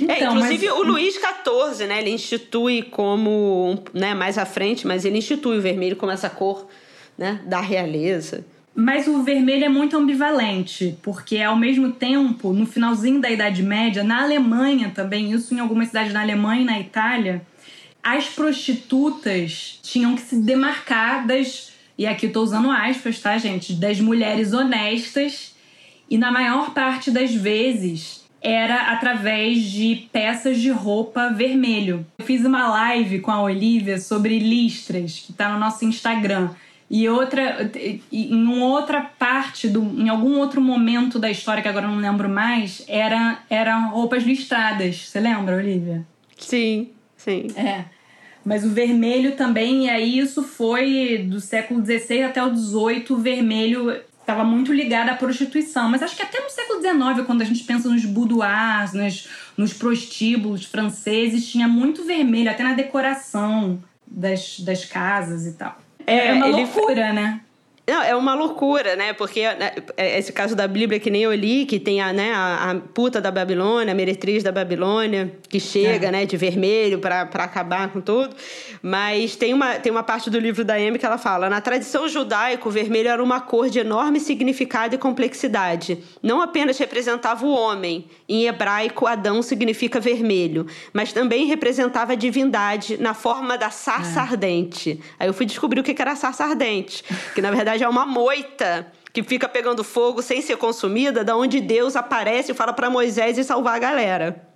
[0.00, 0.78] É, então, é, inclusive mas...
[0.78, 2.00] o Luís XIV, né?
[2.00, 6.66] Ele institui como, né, mais à frente, mas ele institui o vermelho como essa cor,
[7.16, 8.44] né, da realeza.
[8.74, 14.04] Mas o vermelho é muito ambivalente, porque ao mesmo tempo, no finalzinho da Idade Média,
[14.04, 17.42] na Alemanha também, isso em algumas cidades na Alemanha e na Itália,
[18.02, 21.72] as prostitutas tinham que se demarcar das.
[21.96, 23.74] E aqui eu tô usando aspas, tá, gente?
[23.74, 25.54] Das mulheres honestas.
[26.08, 32.06] E na maior parte das vezes era através de peças de roupa vermelho.
[32.18, 36.50] Eu fiz uma live com a Olivia sobre listras, que tá no nosso Instagram.
[36.90, 37.70] E outra,
[38.10, 42.28] em outra parte, do, em algum outro momento da história, que agora eu não lembro
[42.28, 45.08] mais, era, eram roupas listradas.
[45.08, 46.04] Você lembra, Olivia?
[46.36, 46.88] Sim.
[47.24, 47.48] Sim.
[47.56, 47.84] É.
[48.44, 53.18] Mas o vermelho também, e aí isso foi do século XVI até o XVIII, o
[53.18, 55.88] vermelho estava muito ligado à prostituição.
[55.88, 59.72] Mas acho que até no século XIX, quando a gente pensa nos boudoirs, nos, nos
[59.72, 65.78] prostíbulos franceses, tinha muito vermelho, até na decoração das, das casas e tal.
[66.06, 67.40] É, é uma loucura, né?
[67.90, 69.12] Não, é uma loucura, né?
[69.12, 72.32] Porque né, é, esse caso da Bíblia que nem eu li, que tem a, né,
[72.32, 76.10] a, a puta da Babilônia, a meretriz da Babilônia, que chega, é.
[76.12, 78.36] né, de vermelho para acabar com tudo.
[78.80, 82.08] Mas tem uma, tem uma parte do livro da Amy que ela fala: na tradição
[82.08, 85.98] judaica, o vermelho era uma cor de enorme significado e complexidade.
[86.22, 92.96] Não apenas representava o homem, em hebraico, Adão significa vermelho, mas também representava a divindade
[93.02, 94.22] na forma da sarça é.
[94.22, 95.00] ardente.
[95.18, 97.02] Aí eu fui descobrir o que era a sarça ardente,
[97.34, 101.60] que na verdade é uma moita que fica pegando fogo sem ser consumida, da onde
[101.60, 104.50] Deus aparece e fala para Moisés e salvar a galera.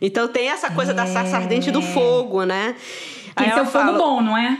[0.00, 0.94] Então tem essa coisa é.
[0.94, 2.76] da sarça ardente do fogo, né?
[3.34, 4.58] Aí Esse é o fogo fala, bom, não é?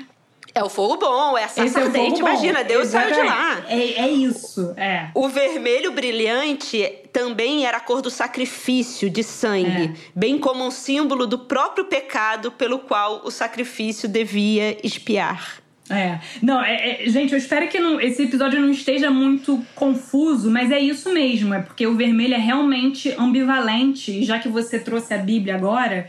[0.55, 2.17] É o fogo bom, é a sarça ardente.
[2.17, 3.15] É Imagina, Deus Exatamente.
[3.15, 3.65] saiu de lá.
[3.69, 5.11] É, é isso, é.
[5.15, 9.95] O vermelho brilhante também era a cor do sacrifício de sangue, é.
[10.15, 15.66] bem como um símbolo do próprio pecado pelo qual o sacrifício devia expiar.
[15.89, 16.19] É.
[16.43, 20.71] Não, é, é, gente, eu espero que não, esse episódio não esteja muito confuso, mas
[20.71, 21.55] é isso mesmo.
[21.55, 24.11] É porque o vermelho é realmente ambivalente.
[24.11, 26.09] E já que você trouxe a Bíblia agora,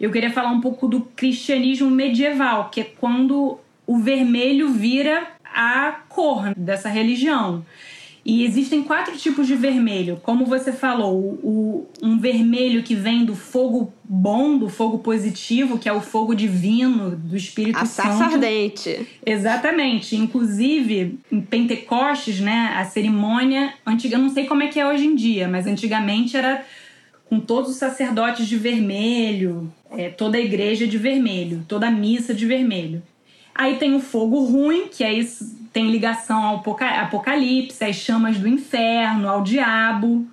[0.00, 6.00] eu queria falar um pouco do cristianismo medieval, que é quando o vermelho vira a
[6.08, 7.64] cor dessa religião.
[8.24, 10.20] E existem quatro tipos de vermelho.
[10.22, 15.88] Como você falou, o, um vermelho que vem do fogo bom, do fogo positivo, que
[15.88, 18.22] é o fogo divino do Espírito a Santo.
[18.22, 19.06] ardente.
[19.26, 20.14] Exatamente.
[20.14, 25.04] Inclusive, em Pentecostes, né, a cerimônia antiga, eu não sei como é que é hoje
[25.04, 26.64] em dia, mas antigamente era
[27.28, 32.32] com todos os sacerdotes de vermelho, é, toda a igreja de vermelho, toda a missa
[32.32, 33.02] de vermelho.
[33.54, 35.26] Aí tem o fogo ruim, que aí
[35.72, 36.62] tem ligação ao
[37.00, 40.26] apocalipse, às chamas do inferno, ao diabo.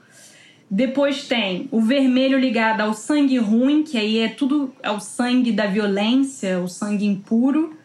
[0.69, 5.51] Depois tem o vermelho ligado ao sangue ruim, que aí é tudo é o sangue
[5.51, 7.78] da violência, o sangue impuro.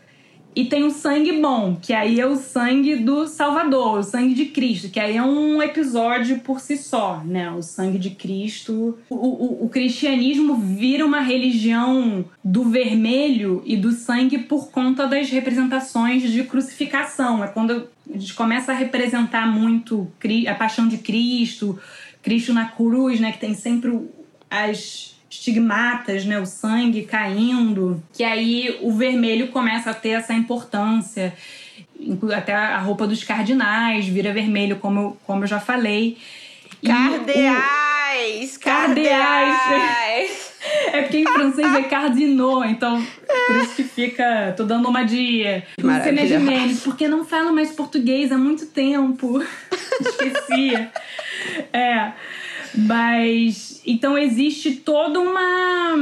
[0.54, 4.46] E tem o sangue bom, que aí é o sangue do Salvador, o sangue de
[4.46, 7.50] Cristo, que aí é um episódio por si só, né?
[7.50, 8.96] O sangue de Cristo.
[9.10, 15.28] O, o, o cristianismo vira uma religião do vermelho e do sangue por conta das
[15.28, 17.42] representações de crucificação.
[17.42, 20.08] É quando a gente começa a representar muito
[20.48, 21.78] a paixão de Cristo,
[22.22, 23.32] Cristo na cruz, né?
[23.32, 24.08] Que tem sempre
[24.48, 31.34] as estigmatas, né, o sangue caindo, que aí o vermelho começa a ter essa importância.
[32.36, 36.18] Até a roupa dos cardinais vira vermelho, como eu, como eu já falei.
[36.84, 38.56] Cardeais!
[38.58, 40.54] Cardeais!
[40.94, 43.06] É porque em francês é cardinaux, então
[43.46, 44.54] por isso que fica.
[44.56, 45.62] tô dando uma dia.
[45.78, 49.44] Lucena Gimenez, porque não falo mais português há muito tempo.
[50.00, 50.90] Esquecia.
[51.70, 52.12] É.
[52.74, 55.96] Mas então existe toda uma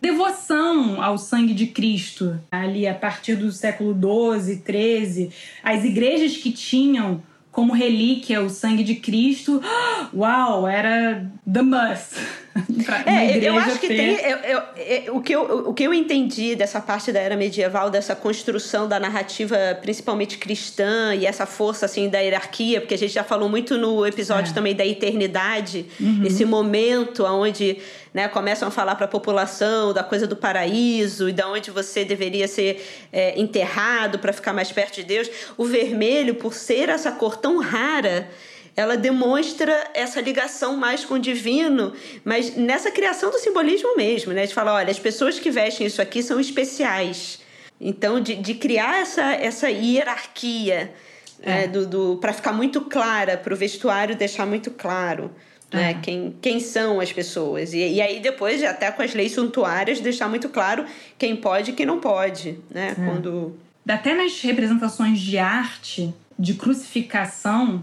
[0.00, 2.38] devoção ao sangue de Cristo.
[2.50, 5.30] Ali a partir do século 12, 13,
[5.62, 9.60] as igrejas que tinham como relíquia o sangue de Cristo,
[10.14, 12.16] uau, era the must.
[13.06, 13.96] é, eu acho que ter.
[13.96, 14.30] tem.
[14.30, 17.88] Eu, eu, eu, o, que eu, o que eu entendi dessa parte da era medieval,
[17.88, 23.12] dessa construção da narrativa, principalmente cristã, e essa força assim da hierarquia, porque a gente
[23.12, 24.54] já falou muito no episódio é.
[24.54, 26.24] também da eternidade, uhum.
[26.26, 27.78] esse momento onde
[28.12, 32.04] né, começam a falar para a população da coisa do paraíso e da onde você
[32.04, 35.30] deveria ser é, enterrado para ficar mais perto de Deus.
[35.56, 38.28] O vermelho, por ser essa cor tão rara,
[38.76, 41.92] ela demonstra essa ligação mais com o divino,
[42.24, 44.46] mas nessa criação do simbolismo mesmo, né?
[44.46, 47.40] De falar, olha, as pessoas que vestem isso aqui são especiais.
[47.80, 50.94] Então, de, de criar essa, essa hierarquia
[51.42, 51.50] é.
[51.50, 55.30] né, do, do para ficar muito clara, para o vestuário deixar muito claro.
[55.70, 55.90] Né?
[55.90, 55.94] É.
[55.94, 57.72] Quem, quem são as pessoas.
[57.72, 60.84] E, e aí, depois, até com as leis suntuárias, deixar muito claro
[61.18, 62.58] quem pode e quem não pode.
[62.70, 62.90] Né?
[62.90, 62.94] É.
[62.94, 63.56] Quando...
[63.88, 67.82] Até nas representações de arte, de crucificação,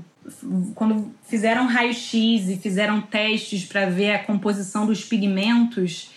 [0.76, 6.12] quando fizeram raio-x e fizeram testes para ver a composição dos pigmentos,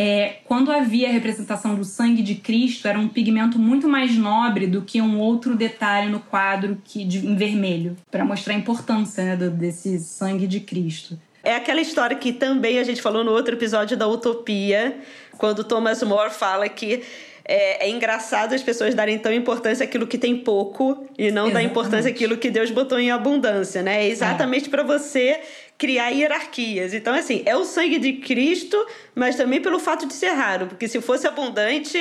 [0.00, 4.66] é, quando havia a representação do sangue de Cristo, era um pigmento muito mais nobre
[4.66, 9.24] do que um outro detalhe no quadro que de, em vermelho, para mostrar a importância
[9.24, 11.18] né, do, desse sangue de Cristo.
[11.42, 14.98] É aquela história que também a gente falou no outro episódio da Utopia,
[15.36, 17.02] quando Thomas More fala que
[17.48, 21.62] é, é, engraçado as pessoas darem tão importância àquilo que tem pouco e não dar
[21.62, 24.04] importância àquilo que Deus botou em abundância, né?
[24.04, 24.70] É exatamente é.
[24.70, 25.40] para você
[25.78, 26.92] criar hierarquias.
[26.92, 28.76] Então, assim, é o sangue de Cristo,
[29.14, 31.96] mas também pelo fato de ser raro, porque se fosse abundante,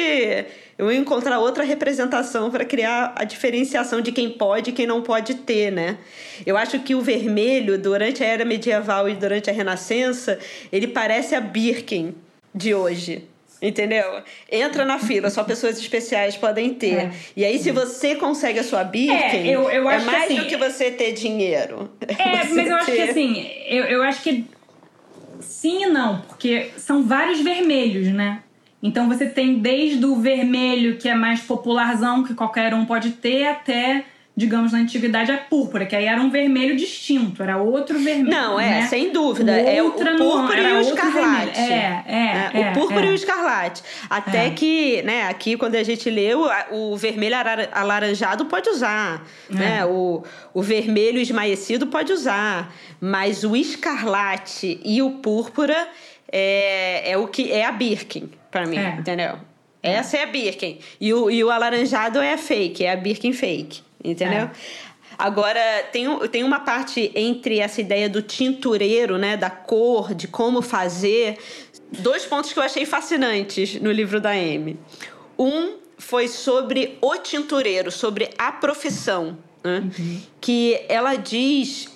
[0.78, 5.02] eu ia encontrar outra representação para criar a diferenciação de quem pode e quem não
[5.02, 5.98] pode ter, né?
[6.46, 10.38] Eu acho que o vermelho, durante a era medieval e durante a Renascença,
[10.74, 12.14] ele parece a Birken
[12.54, 13.37] de hoje.
[13.62, 14.22] Entendeu?
[14.52, 16.96] Entra na fila, só pessoas especiais podem ter.
[16.96, 17.12] É.
[17.36, 20.36] E aí, se você consegue a sua Birken, é, eu, eu é mais que, assim,
[20.36, 21.90] do que você ter dinheiro.
[22.08, 22.74] É, mas eu ter...
[22.74, 24.46] acho que assim, eu, eu acho que
[25.40, 28.44] sim e não, porque são vários vermelhos, né?
[28.82, 33.48] Então você tem desde o vermelho, que é mais popularzão, que qualquer um pode ter,
[33.48, 34.06] até
[34.38, 38.30] digamos, na antiguidade, a púrpura, que aí era um vermelho distinto, era outro vermelho.
[38.30, 38.88] Não, é, né?
[38.88, 39.52] sem dúvida.
[39.52, 41.60] é o púrpura e o escarlate.
[41.60, 43.08] É, é, é, O púrpura é.
[43.08, 43.82] e o escarlate.
[44.08, 44.50] Até é.
[44.52, 47.36] que, né, aqui quando a gente leu, o vermelho
[47.72, 49.56] alaranjado pode usar, é.
[49.56, 49.86] né?
[49.88, 50.24] O,
[50.54, 52.72] o vermelho esmaecido pode usar,
[53.02, 55.88] mas o escarlate e o púrpura
[56.32, 59.40] é, é o que é a Birkin para mim, entendeu?
[59.82, 60.78] Essa é a Birkin.
[61.02, 64.42] E o, e o alaranjado é a fake, é a Birkin fake entendeu?
[64.42, 64.52] É.
[65.18, 65.60] Agora,
[65.92, 71.38] tem, tem uma parte entre essa ideia do tintureiro, né, da cor, de como fazer.
[71.92, 74.78] Dois pontos que eu achei fascinantes no livro da Amy.
[75.40, 79.80] Um foi sobre o tintureiro, sobre a profissão, né?
[79.98, 80.22] Uhum.
[80.40, 81.90] que ela diz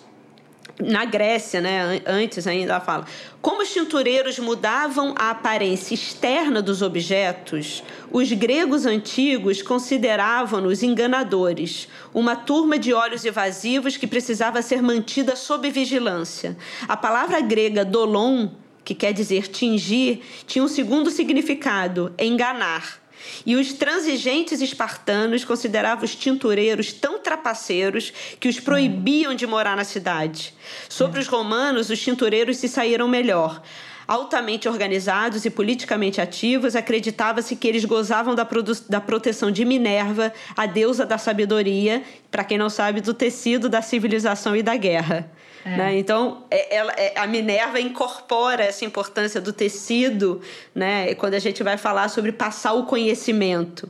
[0.79, 3.05] na Grécia, né, antes ainda fala,
[3.41, 12.35] como os tintureiros mudavam a aparência externa dos objetos, os gregos antigos consideravam-nos enganadores, uma
[12.35, 16.57] turma de olhos evasivos que precisava ser mantida sob vigilância.
[16.87, 18.49] A palavra grega dolon,
[18.83, 23.00] que quer dizer tingir, tinha um segundo significado, enganar.
[23.45, 29.83] E os transigentes espartanos consideravam os tintureiros tão trapaceiros que os proibiam de morar na
[29.83, 30.53] cidade.
[30.87, 33.61] Sobre os romanos, os tintureiros se saíram melhor.
[34.07, 38.47] Altamente organizados e politicamente ativos, acreditava-se que eles gozavam da,
[38.89, 43.81] da proteção de Minerva, a deusa da sabedoria, para quem não sabe, do tecido da
[43.81, 45.31] civilização e da guerra.
[45.63, 45.77] É.
[45.77, 45.97] Né?
[45.97, 50.41] Então, é, ela, é, a Minerva incorpora essa importância do tecido,
[50.73, 51.13] né?
[51.15, 53.89] quando a gente vai falar sobre passar o conhecimento.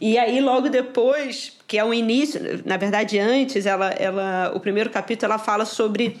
[0.00, 4.90] E aí, logo depois, que é o início, na verdade, antes, ela, ela, o primeiro
[4.90, 6.20] capítulo ela fala sobre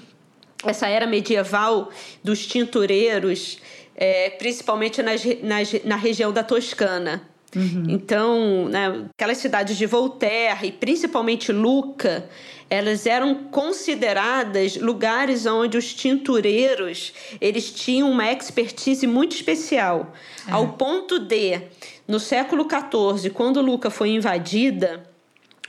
[0.64, 1.90] essa era medieval
[2.24, 3.58] dos tintureiros,
[3.94, 7.22] é, principalmente nas, nas, na região da Toscana.
[7.54, 7.84] Uhum.
[7.88, 12.28] Então, né, aquelas cidades de Volterra e principalmente Luca,
[12.68, 20.12] elas eram consideradas lugares onde os tintureiros eles tinham uma expertise muito especial,
[20.46, 20.52] é.
[20.52, 21.60] ao ponto de
[22.08, 25.02] no século XIV, quando Luca foi invadida,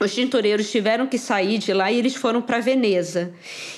[0.00, 3.32] os tintureiros tiveram que sair de lá e eles foram para Veneza.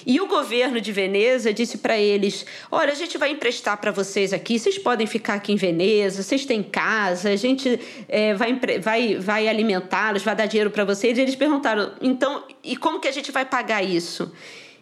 [0.06, 4.32] E o governo de Veneza disse para eles: Olha, a gente vai emprestar para vocês
[4.32, 9.16] aqui, vocês podem ficar aqui em Veneza, vocês têm casa, a gente é, vai, vai,
[9.16, 11.16] vai alimentá-los, vai dar dinheiro para vocês.
[11.16, 14.30] E eles perguntaram: Então, e como que a gente vai pagar isso?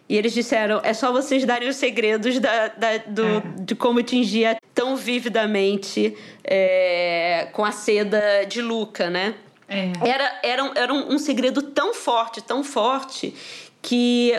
[0.09, 3.43] E eles disseram: é só vocês darem os segredos da, da do, é.
[3.59, 9.35] de como tingia tão vividamente é, com a seda de Luca, né?
[9.69, 9.91] É.
[10.07, 13.33] Era, era, era um, um segredo tão forte, tão forte,
[13.81, 14.33] que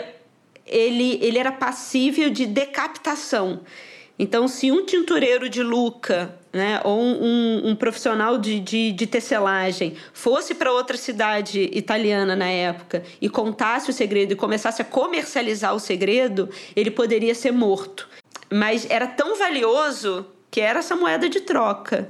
[0.65, 3.61] ele, ele era passível de decapitação.
[4.19, 9.95] Então, se um tintureiro de Luca, né, ou um, um profissional de, de, de, tecelagem
[10.13, 15.73] fosse para outra cidade italiana na época e contasse o segredo e começasse a comercializar
[15.73, 18.07] o segredo, ele poderia ser morto.
[18.51, 22.09] Mas era tão valioso que era essa moeda de troca.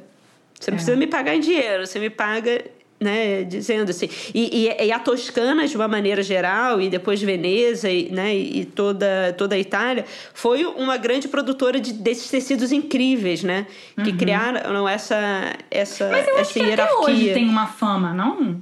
[0.59, 0.79] Você não é.
[0.79, 2.65] precisa me pagar em dinheiro, você me paga
[3.01, 4.07] né, dizendo assim.
[4.33, 8.63] E, e, e, a Toscana, de uma maneira geral, e depois Veneza e, né, e
[8.63, 13.65] toda, toda a Itália, foi uma grande produtora de, desses tecidos incríveis, né?
[14.03, 14.17] Que uhum.
[14.17, 17.01] criaram essa, essa, Mas eu essa acho que hierarquia.
[17.01, 18.61] Até hoje tem uma fama, não?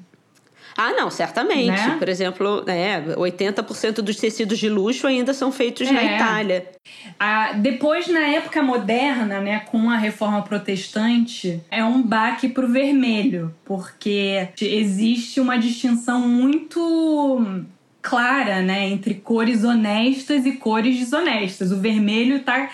[0.82, 1.68] Ah, não, certamente.
[1.68, 1.98] Né?
[2.00, 5.92] Por exemplo, é, 80% dos tecidos de luxo ainda são feitos é.
[5.92, 6.72] na Itália.
[7.20, 12.70] Ah, depois, na época moderna, né, com a reforma protestante, é um baque para o
[12.70, 17.66] vermelho, porque existe uma distinção muito
[18.02, 21.72] clara né, entre cores honestas e cores desonestas.
[21.72, 22.70] O vermelho está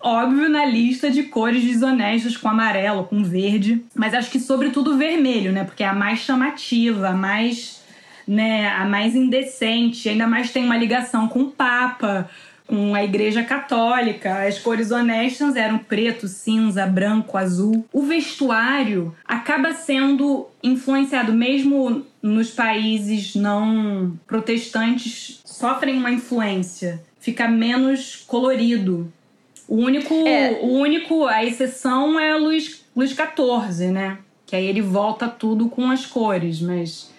[0.00, 5.52] óbvio na lista de cores desonestas com amarelo, com verde, mas acho que sobretudo vermelho,
[5.52, 5.64] né?
[5.64, 7.82] Porque é a mais chamativa, a mais,
[8.26, 12.28] né, a mais indecente, ainda mais tem uma ligação com o Papa,
[12.66, 14.46] com a Igreja Católica.
[14.46, 17.86] As cores honestas eram preto, cinza, branco, azul.
[17.92, 28.24] O vestuário acaba sendo influenciado mesmo nos países não protestantes, sofrem uma influência, fica menos
[28.26, 29.12] colorido.
[29.68, 30.58] O único, é.
[30.62, 34.18] o único, a exceção é Luiz, Luiz XIV, né?
[34.46, 37.12] Que aí ele volta tudo com as cores, mas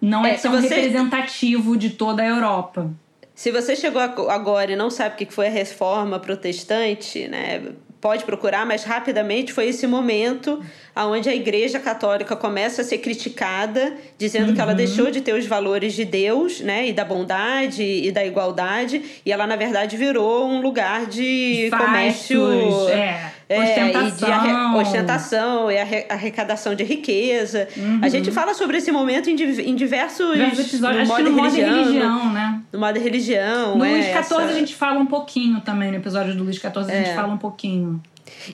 [0.00, 0.68] não é, é tão você...
[0.68, 2.88] representativo de toda a Europa.
[3.34, 7.72] Se você chegou agora e não sabe o que foi a reforma protestante, né?
[8.00, 10.62] Pode procurar, mas rapidamente foi esse momento
[10.96, 14.54] onde a Igreja Católica começa a ser criticada, dizendo uhum.
[14.54, 14.76] que ela uhum.
[14.76, 19.30] deixou de ter os valores de Deus, né, e da bondade e da igualdade, e
[19.30, 25.70] ela na verdade virou um lugar de Fastos, comércio, é, é, ostentação, e de ostentação
[25.70, 25.78] e
[26.08, 27.68] arrecadação de riqueza.
[27.76, 27.98] Uhum.
[28.00, 32.32] A gente fala sobre esse momento em, em diversos, episódios, no modo no modo religião,
[32.32, 32.60] né?
[32.72, 36.34] No modo religião, no é, Luís XIV a gente fala um pouquinho também, no episódio
[36.34, 37.14] do Luís XIV a gente é.
[37.14, 38.00] fala um pouquinho.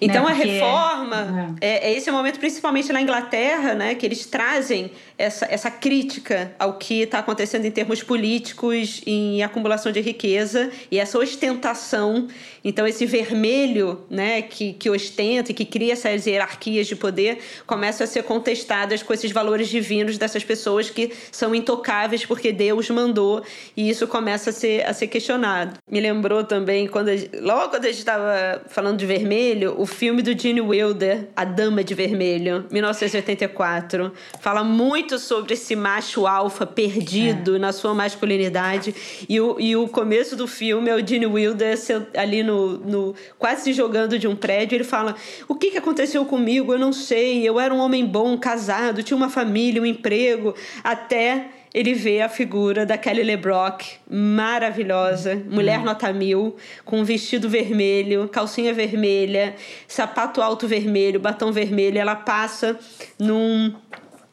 [0.01, 0.31] Então né?
[0.31, 1.69] a reforma é.
[1.69, 6.75] é, é esse momento, principalmente na Inglaterra, né, que eles trazem essa, essa crítica ao
[6.75, 12.29] que está acontecendo em termos políticos, em acumulação de riqueza e essa ostentação.
[12.63, 18.05] Então, esse vermelho né, que, que ostenta e que cria essas hierarquias de poder começa
[18.05, 23.43] a ser contestadas com esses valores divinos dessas pessoas que são intocáveis porque Deus mandou
[23.77, 25.79] e isso começa a ser, a ser questionado.
[25.91, 27.11] Me lembrou também, quando
[27.41, 31.83] logo quando a gente estava falando de vermelho, o filme do Gene Wilder, A Dama
[31.83, 34.13] de Vermelho, 1984.
[34.41, 37.59] Fala muito sobre esse macho alfa perdido é.
[37.59, 38.95] na sua masculinidade.
[39.29, 41.77] E o, e o começo do filme é o Gene Wilder
[42.17, 44.77] ali no, no quase se jogando de um prédio.
[44.77, 45.15] Ele fala:
[45.49, 46.73] O que, que aconteceu comigo?
[46.73, 47.47] Eu não sei.
[47.49, 52.29] Eu era um homem bom, casado, tinha uma família, um emprego, até ele vê a
[52.31, 55.85] figura da Kelly LeBrock, maravilhosa, mulher uhum.
[55.85, 59.55] nota mil, com um vestido vermelho, calcinha vermelha,
[59.87, 61.99] sapato alto vermelho, batom vermelho.
[61.99, 62.79] Ela passa
[63.19, 63.75] num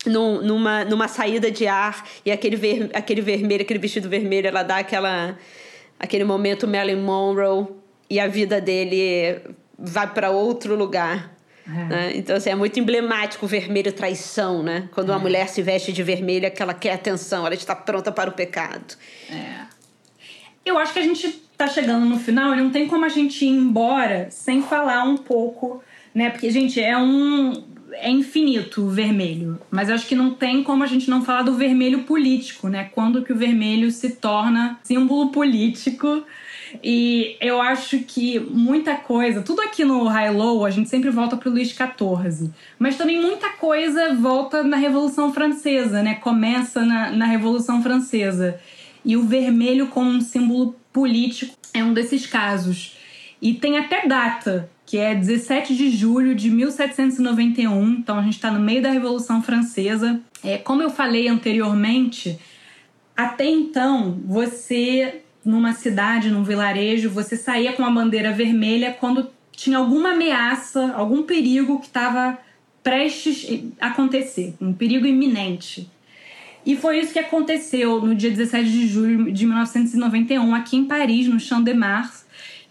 [0.05, 4.63] num, numa, numa saída de ar e aquele, ver, aquele vermelho, aquele vestido vermelho, ela
[4.63, 5.37] dá aquela
[5.99, 7.67] aquele momento Marilyn Monroe
[8.09, 9.39] e a vida dele
[9.77, 11.33] vai para outro lugar.
[11.65, 11.69] É.
[11.85, 12.11] Né?
[12.15, 14.89] Então, assim, é muito emblemático o vermelho traição, né?
[14.91, 15.21] Quando uma é.
[15.21, 18.33] mulher se veste de vermelho é que ela quer atenção, ela está pronta para o
[18.33, 18.95] pecado.
[19.29, 19.63] É.
[20.65, 23.45] Eu acho que a gente está chegando no final e não tem como a gente
[23.45, 25.83] ir embora sem falar um pouco,
[26.13, 26.29] né?
[26.29, 27.63] Porque, gente, é um.
[27.93, 31.55] É infinito o vermelho, mas acho que não tem como a gente não falar do
[31.55, 32.89] vermelho político, né?
[32.93, 36.23] Quando que o vermelho se torna símbolo político
[36.81, 41.35] e eu acho que muita coisa, tudo aqui no High Low, a gente sempre volta
[41.35, 42.49] para o Luís XIV.
[42.79, 46.15] Mas também muita coisa volta na Revolução Francesa, né?
[46.15, 48.59] Começa na, na Revolução Francesa.
[49.05, 52.97] E o vermelho como um símbolo político é um desses casos.
[53.41, 57.93] E tem até data, que é 17 de julho de 1791.
[57.93, 60.21] Então a gente está no meio da Revolução Francesa.
[60.43, 62.37] É, como eu falei anteriormente,
[63.17, 69.79] até então você numa cidade, num vilarejo, você saía com a bandeira vermelha quando tinha
[69.79, 72.37] alguma ameaça, algum perigo que estava
[72.83, 75.89] prestes a acontecer, um perigo iminente.
[76.63, 81.27] E foi isso que aconteceu no dia 17 de julho de 1991, aqui em Paris,
[81.27, 82.22] no Champ de Mars.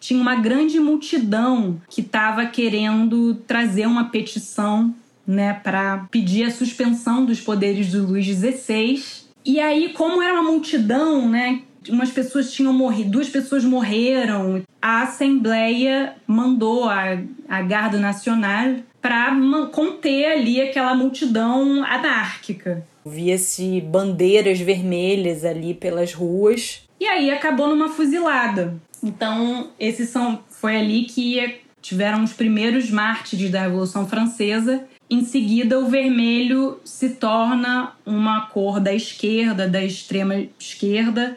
[0.03, 4.93] Tinha uma grande multidão que estava querendo trazer uma petição
[5.25, 9.01] né, para pedir a suspensão dos poderes do Luís XVI.
[9.45, 14.65] E aí, como era uma multidão, né, umas pessoas tinham morrido, duas pessoas morreram.
[14.83, 19.33] A Assembleia mandou a, a Garda Nacional para
[19.73, 22.85] conter ali aquela multidão anárquica.
[23.07, 26.83] Via-se bandeiras vermelhas ali pelas ruas.
[26.99, 28.75] E aí acabou numa fuzilada.
[29.03, 34.85] Então, esses são foi ali que tiveram os primeiros mártires da Revolução Francesa.
[35.11, 41.37] Em seguida, o vermelho se torna uma cor da esquerda, da extrema esquerda,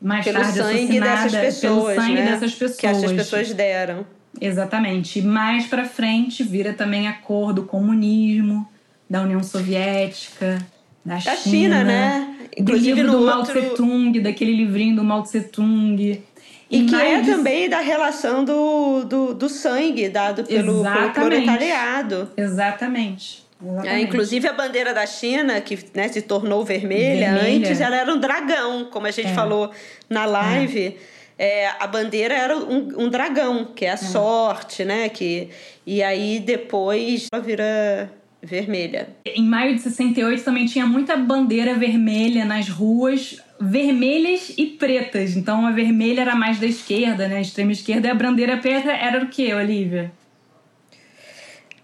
[0.00, 2.30] mais pelo tarde sangue dessas pessoas, pelo sangue né?
[2.30, 2.76] dessas pessoas.
[2.76, 4.06] Que essas pessoas deram.
[4.40, 5.22] Exatamente.
[5.22, 8.68] Mais para frente vira também a cor do comunismo,
[9.08, 10.64] da União Soviética,
[11.04, 12.34] da, da China, China, né?
[12.56, 13.60] Inclusive do livro do Mao outro...
[13.60, 16.22] Tse Tung, daquele livrinho do Mao Tse Tung.
[16.70, 22.30] E, que é também da relação do, do, do sangue dado pelo, pelo proletariado.
[22.36, 23.48] Exatamente.
[23.84, 28.12] É, inclusive a bandeira da China, que né, se tornou vermelha, vermelha, antes ela era
[28.12, 29.34] um dragão, como a gente é.
[29.34, 29.72] falou
[30.08, 30.96] na live.
[31.36, 31.64] É.
[31.64, 33.96] é a bandeira era um, um, dragão, que é a é.
[33.96, 35.08] sorte, né?
[35.08, 35.48] Que,
[35.84, 39.08] e aí depois ela vira vermelha.
[39.24, 45.36] Em maio de 68 também tinha muita bandeira vermelha nas ruas, vermelhas e pretas.
[45.36, 47.36] Então a vermelha era mais da esquerda, né?
[47.36, 50.12] A extrema esquerda, e a bandeira preta era o quê, Olivia?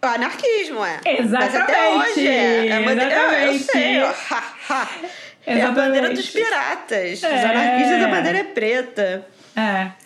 [0.03, 1.01] O anarquismo, é.
[1.05, 1.33] Exatamente.
[1.33, 2.68] Mas até hoje é.
[2.68, 3.97] é bandeira, eu, eu sei.
[5.47, 7.22] é a bandeira dos piratas.
[7.22, 7.35] É.
[7.35, 9.27] Os anarquistas, a bandeira é preta.
[9.57, 10.04] É.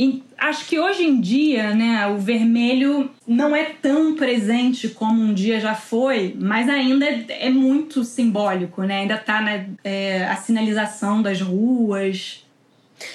[0.00, 5.34] E acho que hoje em dia, né, o vermelho não é tão presente como um
[5.34, 9.00] dia já foi, mas ainda é, é muito simbólico, né?
[9.00, 12.46] Ainda tá na é, a sinalização das ruas.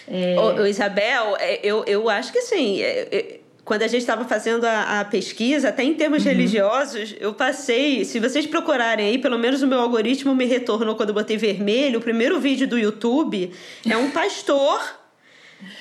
[0.07, 0.35] É...
[0.37, 4.65] Ô, ô, Isabel, é, eu, eu acho que assim, é, quando a gente estava fazendo
[4.65, 6.29] a, a, pesquisa, até em termos uhum.
[6.29, 8.05] religiosos, eu passei.
[8.05, 11.97] Se vocês procurarem aí, pelo menos o meu algoritmo me retornou quando eu botei vermelho.
[11.97, 13.51] O primeiro vídeo do YouTube
[13.89, 15.03] é um pastor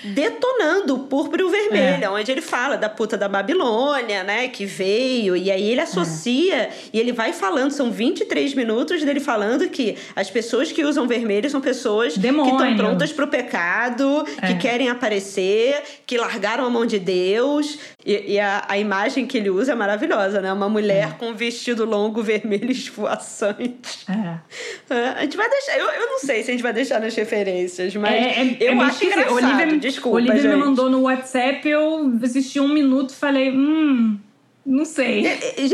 [0.03, 2.11] detonando o púrpura e o vermelho, é.
[2.11, 6.73] onde ele fala da puta da Babilônia, né, que veio, e aí ele associa é.
[6.93, 11.49] e ele vai falando, são 23 minutos dele falando que as pessoas que usam vermelho
[11.49, 12.57] são pessoas Demônio.
[12.57, 14.49] que estão prontas pro pecado, é.
[14.49, 19.39] que querem aparecer, que largaram a mão de Deus, e, e a, a, imagem que
[19.39, 21.13] ele usa é maravilhosa, né, uma mulher é.
[21.13, 24.05] com um vestido longo vermelho esvoaçante.
[24.09, 24.95] É.
[24.95, 25.09] é.
[25.17, 27.97] A gente vai deixar, eu, eu não sei se a gente vai deixar nas referências,
[27.97, 29.35] mas eu acho engraçado.
[29.35, 30.51] Olivia Desculpa, Olivia gente.
[30.51, 34.19] me mandou no WhatsApp, eu assisti um minuto e falei, hum,
[34.65, 35.27] Não sei.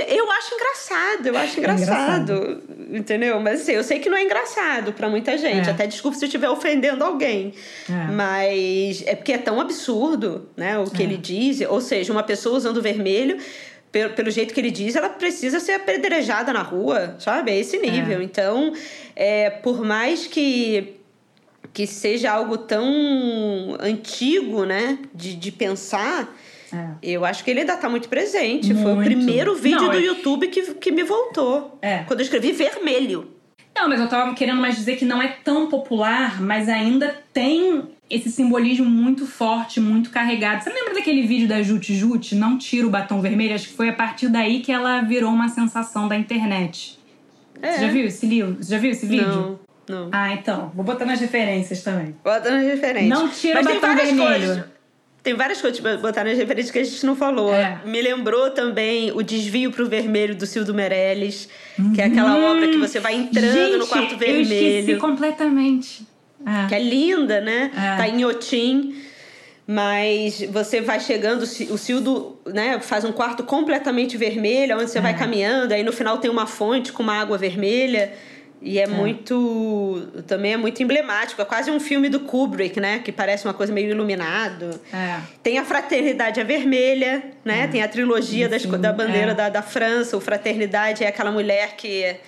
[0.09, 2.63] Eu acho engraçado, eu acho engraçado, é engraçado.
[2.91, 3.39] entendeu?
[3.39, 5.69] Mas assim, eu sei que não é engraçado para muita gente.
[5.69, 5.73] É.
[5.73, 7.55] Até desculpa se eu estiver ofendendo alguém.
[7.89, 8.11] É.
[8.11, 10.77] Mas é porque é tão absurdo, né?
[10.79, 11.07] O que é.
[11.07, 11.61] ele diz.
[11.61, 13.39] Ou seja, uma pessoa usando vermelho
[13.93, 17.53] pelo, pelo jeito que ele diz, ela precisa ser apedrejada na rua, sabe?
[17.53, 18.21] É esse nível.
[18.21, 18.25] É.
[18.25, 18.73] Então,
[19.15, 20.97] é, por mais que
[21.73, 26.37] que seja algo tão antigo, né, de, de pensar,
[26.73, 26.91] é.
[27.03, 28.73] eu acho que ele ainda está muito presente.
[28.73, 28.83] Muito.
[28.83, 30.03] Foi o primeiro vídeo Não, do é...
[30.03, 31.79] YouTube que, que me voltou.
[31.83, 31.99] É.
[32.05, 33.29] Quando eu escrevi vermelho.
[33.75, 37.85] Não, mas eu tava querendo mais dizer que não é tão popular, mas ainda tem
[38.09, 40.63] esse simbolismo muito forte, muito carregado.
[40.63, 43.55] Você lembra daquele vídeo da Jute Jute, Não Tira o Batom Vermelho?
[43.55, 46.99] Acho que foi a partir daí que ela virou uma sensação da internet.
[47.63, 47.73] É.
[47.73, 48.57] Você já viu esse livro?
[48.61, 49.27] Você já viu esse vídeo?
[49.27, 49.71] Não.
[49.89, 50.09] Não.
[50.13, 50.71] Ah, então.
[50.75, 52.15] Vou botar nas referências também.
[52.23, 53.19] Bota nas referências.
[53.19, 54.27] Não tira Mas o batom vermelho.
[54.27, 54.65] Coisas,
[55.23, 57.53] tem várias coisas pra botar nas referências que a gente não falou.
[57.53, 57.81] É.
[57.85, 61.49] Me lembrou também o Desvio pro Vermelho do Cildo Meirelles,
[61.79, 61.93] uhum.
[61.93, 62.45] que é aquela hum.
[62.45, 64.53] obra que você vai entrando gente, no quarto vermelho.
[64.53, 66.07] Eu esqueci completamente.
[66.47, 66.69] É.
[66.69, 67.71] Que é linda, né?
[67.75, 67.97] É.
[67.97, 68.95] Tá em Otim.
[69.67, 75.13] Mas você vai chegando, o Cildo né, faz um quarto completamente vermelho, onde você vai
[75.13, 75.15] é.
[75.15, 78.13] caminhando, aí no final tem uma fonte com uma água vermelha.
[78.63, 80.09] E é, é, muito.
[80.27, 81.41] Também é muito emblemático.
[81.41, 82.99] É quase um filme do Kubrick, né?
[82.99, 84.79] Que parece uma coisa meio iluminado.
[84.93, 85.21] É.
[85.43, 87.65] Tem a Fraternidade a Vermelha, né?
[87.65, 87.67] É.
[87.67, 89.35] Tem a trilogia das, da bandeira é.
[89.35, 90.17] da, da França.
[90.17, 92.21] O Fraternidade é aquela mulher que é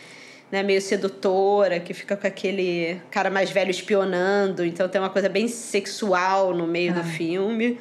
[0.51, 4.65] né, meio sedutora, que fica com aquele cara mais velho espionando.
[4.65, 7.05] Então tem uma coisa bem sexual no meio do é.
[7.05, 7.79] filme.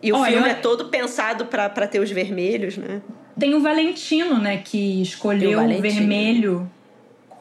[0.00, 3.00] E o filme é todo pensado para ter os vermelhos, né?
[3.38, 4.58] Tem o Valentino, né?
[4.58, 6.70] Que escolheu o, o vermelho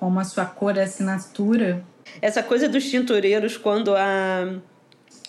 [0.03, 1.81] como a sua cor é assinatura.
[2.21, 4.53] Essa coisa dos tintureiros, quando a,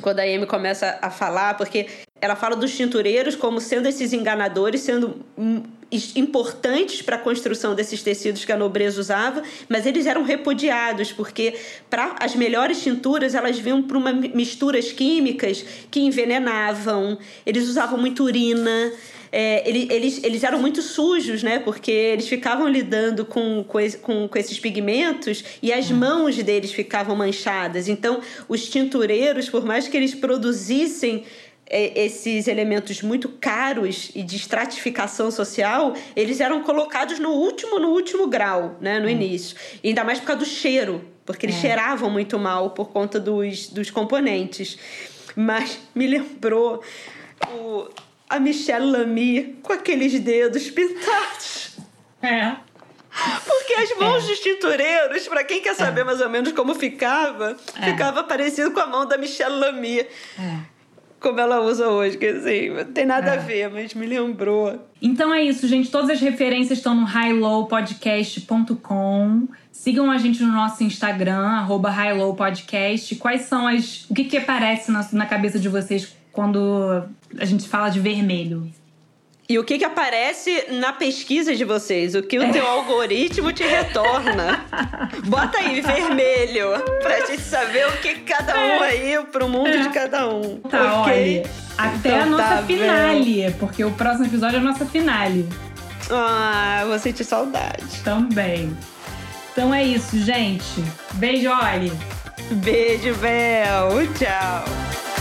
[0.03, 1.87] quando a Amy começa a falar, porque
[2.21, 5.25] ela fala dos tintureiros como sendo esses enganadores, sendo
[6.17, 11.55] importantes para a construção desses tecidos que a nobreza usava, mas eles eram repudiados porque
[11.89, 17.17] para as melhores tinturas elas vinham para uma misturas químicas que envenenavam,
[17.47, 18.93] eles usavam muito urina,
[19.37, 21.59] é, eles, eles eram muito sujos, né?
[21.59, 25.97] Porque eles ficavam lidando com, com, com esses pigmentos e as hum.
[25.97, 27.89] mãos deles ficavam manchadas.
[27.89, 31.25] Então, os tintureiros, por mais que eles produzissem
[31.67, 37.89] é, esses elementos muito caros e de estratificação social, eles eram colocados no último, no
[37.89, 39.11] último grau, né, no hum.
[39.11, 39.57] início.
[39.83, 41.61] E ainda mais por causa do cheiro, porque eles é.
[41.61, 44.79] cheiravam muito mal por conta dos, dos componentes.
[45.35, 46.81] Mas me lembrou
[47.51, 47.89] o,
[48.29, 51.77] a Michelle Lamy com aqueles dedos pintados.
[52.23, 52.57] É.
[53.47, 54.27] Porque as mãos é.
[54.27, 56.05] dos tintureiros, para quem quer saber é.
[56.05, 57.91] mais ou menos como ficava, é.
[57.91, 60.01] ficava parecido com a mão da Michelle Lamy.
[60.01, 60.09] É.
[61.21, 63.39] Como ela usa hoje, que assim, não tem nada a é.
[63.39, 64.85] ver, mas me lembrou.
[65.01, 65.91] Então é isso, gente.
[65.91, 69.49] Todas as referências estão no highlowpodcast.com.
[69.73, 73.17] Sigam a gente no nosso Instagram, arroba highlowpodcast.
[73.17, 74.05] Quais são as.
[74.11, 77.05] O que, que aparece na, na cabeça de vocês quando
[77.39, 78.71] a gente fala de vermelho.
[79.47, 82.15] E o que, que aparece na pesquisa de vocês?
[82.15, 82.51] O que o é.
[82.51, 84.65] teu algoritmo te retorna?
[85.27, 86.71] Bota aí, vermelho,
[87.03, 88.89] pra gente saber o que cada um é.
[88.89, 89.83] aí, pro mundo é.
[89.83, 90.61] de cada um.
[90.61, 91.41] Tá, okay?
[91.41, 91.51] olha.
[91.77, 95.47] Até então, a nossa tá finale, porque o próximo episódio é a nossa finale.
[96.11, 98.01] Ah, vou sentir saudade.
[98.03, 98.75] Também.
[99.53, 100.83] Então é isso, gente.
[101.15, 101.93] Beijo, Oli.
[102.51, 104.07] Beijo, Bel.
[104.19, 105.14] Tchau.